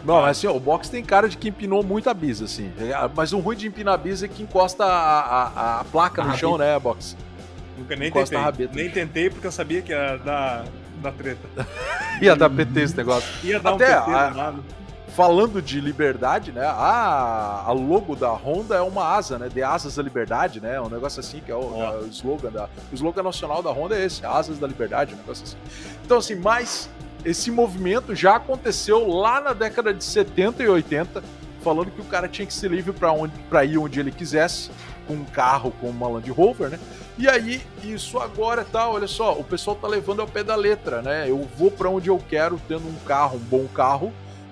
[0.04, 2.70] não, mas assim, ó, o box tem cara de quem empinou muito a bis, assim.
[2.78, 6.22] É, mas o ruim de empinar a bis é que encosta a, a, a placa
[6.22, 7.16] a no chão, né, box?
[7.78, 8.70] Nunca nem encosta tentei.
[8.74, 10.66] Nem tentei porque eu sabia que ia dar,
[11.02, 11.48] dar treta.
[12.22, 13.30] ia dar PT esse negócio.
[13.42, 14.54] Ia dar Até, um PT a,
[15.16, 16.66] falando de liberdade, né?
[16.66, 19.50] A, a logo da Honda é uma asa, né?
[19.50, 20.80] De asas da liberdade, né?
[20.80, 22.06] Um negócio assim que é o, oh.
[22.06, 25.44] o slogan da o slogan nacional da Honda é esse, asas da liberdade, um negócio
[25.44, 25.58] assim.
[26.06, 26.90] Então assim, mas
[27.26, 31.24] esse movimento já aconteceu lá na década de 70 e 80,
[31.62, 34.72] falando que o cara tinha que ser livre para onde para ir onde ele quisesse,
[35.08, 36.80] com um carro como uma Land Rover, né?
[37.18, 41.02] E aí, isso agora tá, olha só, o pessoal tá levando ao pé da letra,
[41.02, 41.30] né?
[41.30, 44.12] Eu vou para onde eu quero tendo um carro, um bom carro,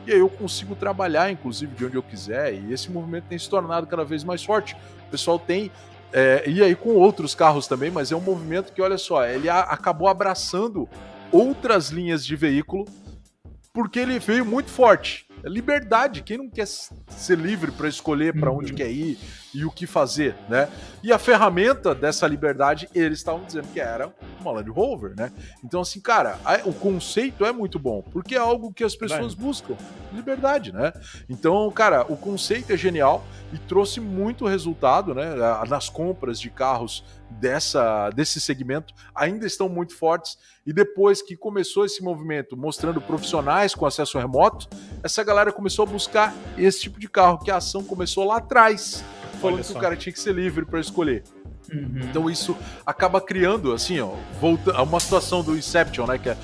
[0.10, 3.48] e aí eu consigo trabalhar, inclusive, de onde eu quiser, e esse movimento tem se
[3.48, 4.76] tornado cada vez mais forte.
[5.08, 5.72] O pessoal tem.
[6.12, 9.48] É, e aí com outros carros também, mas é um movimento que, olha só, ele
[9.48, 10.90] a, acabou abraçando
[11.32, 12.86] outras linhas de veículo
[13.72, 15.28] porque ele veio muito forte.
[15.44, 16.22] É liberdade.
[16.24, 18.78] Quem não quer ser livre para escolher para onde uhum.
[18.78, 19.18] quer ir
[19.54, 20.70] e o que fazer, né?
[21.02, 25.32] E a ferramenta dessa liberdade, eles estavam dizendo que era uma Land Rover, né?
[25.64, 29.76] Então, assim, cara, o conceito é muito bom, porque é algo que as pessoas buscam.
[30.14, 30.94] Liberdade, né?
[31.28, 33.24] Então, cara, o conceito é genial
[33.54, 35.36] e trouxe muito resultado, né?
[35.68, 40.38] Nas compras de carros dessa, desse segmento ainda estão muito fortes.
[40.66, 44.68] E depois que começou esse movimento mostrando profissionais com acesso remoto,
[45.04, 49.04] essa galera começou a buscar esse tipo de carro, que a ação começou lá atrás,
[49.40, 51.24] falando que o cara tinha que ser livre para escolher.
[51.72, 52.02] Uhum.
[52.04, 56.18] Então isso acaba criando, assim, ó, volta, uma situação do Inception, né?
[56.18, 56.38] Que é,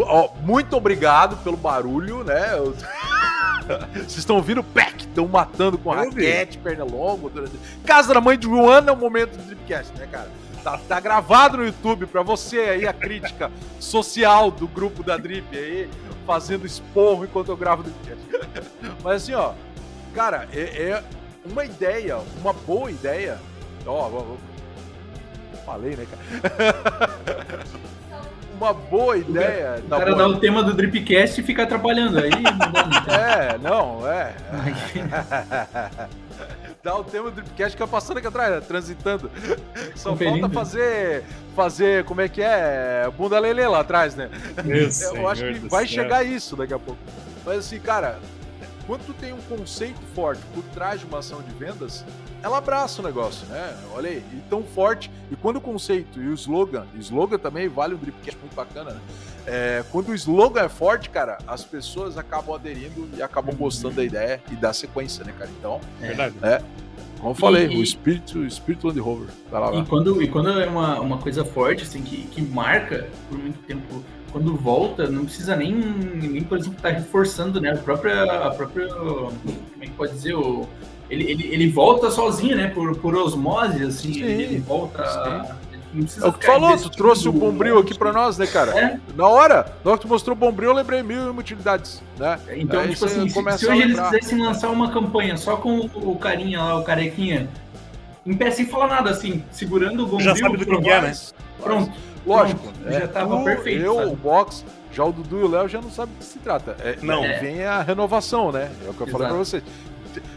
[0.00, 2.50] ó, muito obrigado pelo barulho, né?
[3.94, 7.44] Vocês estão ouvindo o PEC, estão matando com raquete, perna longa.
[7.86, 10.28] Casa da mãe de Joana é o momento do Dripcast, né, cara?
[10.64, 15.56] Tá, tá, gravado no YouTube pra você aí, a crítica social do grupo da Drip
[15.56, 15.88] aí,
[16.26, 18.70] fazendo esporro enquanto eu gravo o Dripcast.
[19.02, 19.52] Mas assim, ó,
[20.14, 21.02] cara, é, é
[21.44, 23.38] uma ideia, uma boa ideia.
[23.86, 24.36] Ó, ó,
[25.64, 27.62] falei, né, cara?
[28.62, 29.82] uma boa ideia.
[29.84, 32.30] O cara, o cara dá o tema do Dripcast e fica atrapalhando aí.
[32.30, 34.34] Não é, não, é.
[36.82, 39.30] Dá o tema do Dripcast que é passando aqui atrás, né, transitando.
[39.94, 40.40] Só Conferindo.
[40.40, 41.24] falta fazer,
[41.54, 43.08] fazer, como é que é?
[43.16, 44.28] Bunda lelê lá atrás, né?
[44.66, 46.02] Isso, Eu acho que vai céu.
[46.02, 47.00] chegar isso daqui a pouco.
[47.44, 48.18] Mas assim, cara,
[48.86, 52.04] quando tu tem um conceito forte por trás de uma ação de vendas,
[52.42, 53.76] ela abraça o negócio, né?
[53.94, 55.10] Olha aí, e tão forte.
[55.30, 58.90] E quando o conceito e o slogan, o slogan também vale um dripcast muito bacana,
[58.90, 59.00] né?
[59.46, 64.04] É, quando o slogan é forte, cara, as pessoas acabam aderindo e acabam gostando da
[64.04, 65.50] ideia e da sequência, né, cara?
[65.58, 66.34] Então, é verdade.
[66.42, 66.62] É,
[67.18, 69.28] como eu falei, e, o espírito, o espírito Land Rover.
[69.48, 73.08] Vai lá, e, quando, e quando é uma, uma coisa forte, assim, que, que marca
[73.28, 74.02] por muito tempo
[74.32, 77.72] quando volta, não precisa nem, nem por exemplo, estar tá reforçando, né?
[77.72, 79.32] A própria, a própria, como
[79.80, 80.66] é que pode dizer, o,
[81.10, 82.68] ele, ele, ele volta sozinho, né?
[82.68, 85.02] Por, por osmose, assim, sim, ele volta.
[85.94, 88.78] É o que tu falou, tu trouxe o Bombril aqui pra nós, né, cara?
[88.78, 88.98] É.
[89.14, 92.40] Na hora, na hora que tu mostrou o Bombril, eu lembrei mil utilidades, né?
[92.56, 96.16] Então, Aí tipo assim, se, se hoje eles quisessem lançar uma campanha só com o
[96.16, 97.46] carinha lá, o carequinha,
[98.24, 100.34] em pé sem falar nada, assim, segurando o Bombril...
[100.34, 101.12] Já sabe do que é, né?
[101.60, 101.92] Pronto.
[102.26, 103.84] Lógico, Pronto, é, já tava o, perfeito.
[103.84, 104.06] Eu, sabe?
[104.06, 106.76] o box, já o Dudu e o Léo já não sabem do que se trata.
[106.80, 107.24] É, não.
[107.24, 107.38] É.
[107.40, 108.70] Vem a renovação, né?
[108.86, 109.62] É o que eu falei pra vocês.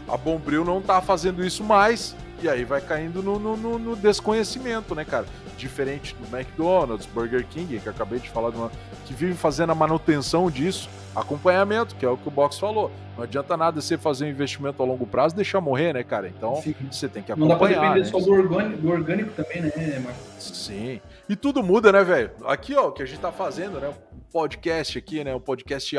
[0.08, 2.16] A Bombril não tá fazendo isso mais,
[2.46, 5.26] e aí vai caindo no, no, no, desconhecimento, né, cara?
[5.58, 8.70] Diferente do McDonald's, Burger King, que acabei de falar, de uma,
[9.04, 12.90] que vivem fazendo a manutenção disso, acompanhamento, que é o que o Box falou.
[13.16, 16.28] Não adianta nada você fazer um investimento a longo prazo e deixar morrer, né, cara?
[16.28, 16.74] Então Sim.
[16.88, 17.48] você tem que acompanhar.
[17.48, 18.10] Não dá pra depender né?
[18.12, 20.22] só do orgânico, do orgânico também, né, Marcos?
[20.38, 21.00] Sim.
[21.28, 22.30] E tudo muda, né, velho?
[22.44, 23.88] Aqui, ó, o que a gente tá fazendo, né?
[23.88, 25.34] Um podcast aqui, né?
[25.34, 25.96] Um podcast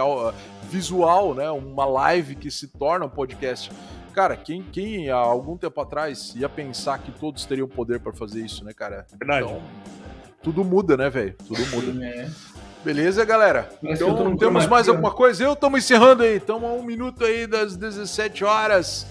[0.70, 1.50] visual, né?
[1.50, 3.70] Uma live que se torna um podcast
[4.18, 8.44] cara, quem, quem há algum tempo atrás ia pensar que todos teriam poder para fazer
[8.44, 9.06] isso, né, cara?
[9.12, 9.46] Verdade.
[9.46, 9.62] Então,
[10.42, 11.36] tudo muda, né, velho?
[11.48, 12.04] Tudo muda.
[12.04, 12.28] É.
[12.84, 13.70] Beleza, galera?
[13.84, 15.44] então, temos mais alguma coisa?
[15.44, 16.38] Eu estamos encerrando aí.
[16.38, 19.06] Estamos a um minuto aí das 17 horas,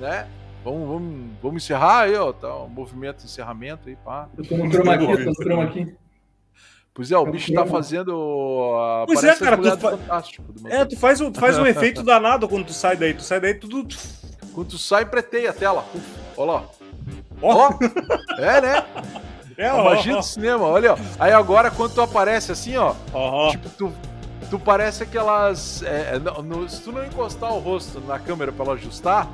[0.00, 0.26] né?
[0.64, 2.32] Vamos, vamos, vamos encerrar aí, ó.
[2.32, 4.28] Tá um movimento de encerramento aí, pá.
[4.36, 5.96] Eu tô no chroma aqui, eu tô no chroma aqui.
[6.92, 8.08] Pois é, o bicho tá fazendo.
[8.08, 9.98] Uh, pois é, cara, tu, fa...
[10.68, 13.14] é, tu faz, um, tu faz um efeito danado quando tu sai daí.
[13.14, 13.86] Tu sai daí, tudo.
[14.58, 15.84] Quando tu sai, preteia a tela.
[16.36, 16.64] Olha lá.
[17.40, 17.70] Ó!
[17.70, 18.42] Oh.
[18.42, 18.84] é, né?
[19.56, 20.98] É, ó, Magia do cinema, olha, ó.
[21.18, 22.94] Aí agora, quando tu aparece assim, ó.
[23.50, 23.92] Tipo, tu,
[24.48, 25.82] tu parece aquelas.
[25.82, 29.28] É, no, no, se tu não encostar o rosto na câmera pra ela ajustar,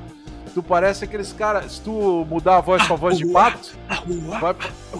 [0.54, 1.72] tu parece aqueles caras.
[1.72, 3.76] Se tu mudar a voz pra voz de pato.
[4.40, 4.56] Vai,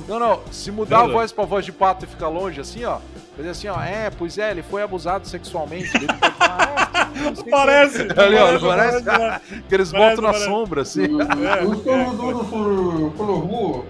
[0.06, 0.40] não, não.
[0.52, 2.98] Se mudar a voz pra voz de pato e ficar longe assim, ó.
[3.36, 3.80] Fazer assim, ó.
[3.82, 5.96] É, pois é, ele foi abusado sexualmente.
[5.96, 6.94] Ele falar, ah,
[7.50, 8.02] Parece!
[8.16, 9.04] Ali, ó, parece?
[9.68, 11.04] que eles botam na sombra, assim.
[11.04, 13.84] É, eu estou rodando por, pelo rua.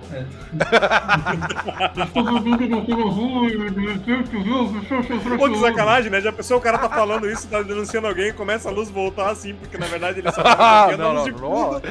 [5.38, 6.20] Pô, que sacanagem, né?
[6.20, 9.54] Já pensou o cara tá falando isso, tá denunciando alguém, começa a luz voltar assim,
[9.54, 11.82] porque na verdade ele só tá não, não, não,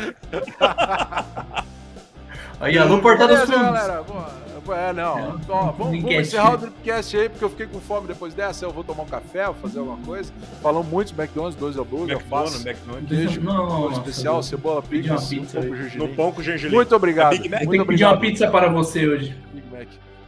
[2.60, 3.56] Aí, alô, Porta dos Fundos.
[3.56, 4.04] galera.
[4.72, 5.18] É, não.
[5.18, 8.66] É, então, vamos, vamos encerrar o Dripcast aí, porque eu fiquei com fome depois dessa.
[8.66, 10.32] Eu vou tomar um café, vou fazer alguma coisa.
[10.62, 12.64] Falamos muito de McDonald's, dois hambúrguer, alface,
[13.08, 16.76] queijo, não, especial, nossa, cebola, pizza, pizza um no pão com gergelim.
[16.76, 17.38] Muito obrigado.
[17.38, 17.74] Muito obrigado.
[17.74, 19.36] Eu pedir uma pizza para você hoje.
[19.54, 19.88] Big Mac.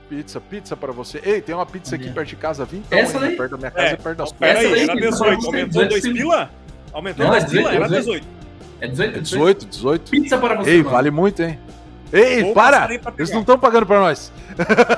[0.10, 1.20] Pizza, pizza para você.
[1.24, 3.36] Ei, tem uma pizza aqui perto de casa, 20 Essa aí?
[3.36, 3.96] perto da minha casa, é.
[3.96, 4.60] perto das portas.
[4.60, 5.46] Pera aí, era 18.
[5.46, 6.50] Aumentou 2 pila?
[6.94, 7.74] Aumentou 2 pila?
[7.74, 8.28] Era 18.
[8.82, 9.22] É 18?
[9.22, 10.12] 18, 18.
[10.12, 10.70] Pizza para você.
[10.70, 11.58] Ei, vale muito, hein?
[12.14, 12.88] Ei, para!
[13.18, 14.32] Eles não estão pagando pra nós.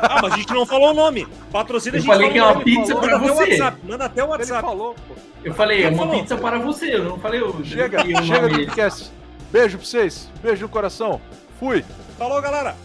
[0.02, 1.28] Ah, mas a gente não falou o nome.
[1.52, 2.10] Patrocina a gente.
[2.10, 3.02] Eu falei que é uma pizza falou.
[3.02, 3.44] para Manda você.
[3.44, 3.78] WhatsApp.
[3.84, 4.52] Manda até o WhatsApp.
[4.52, 5.16] Ele falou, pô.
[5.44, 6.20] Eu falei, é uma falou.
[6.20, 6.96] pizza para você.
[6.96, 7.66] Eu não falei o.
[7.66, 9.12] Chega, chega do podcast.
[9.52, 10.30] Beijo pra vocês.
[10.44, 11.22] Beijo no coração.
[11.60, 11.84] Fui.
[12.18, 12.76] Falou, galera.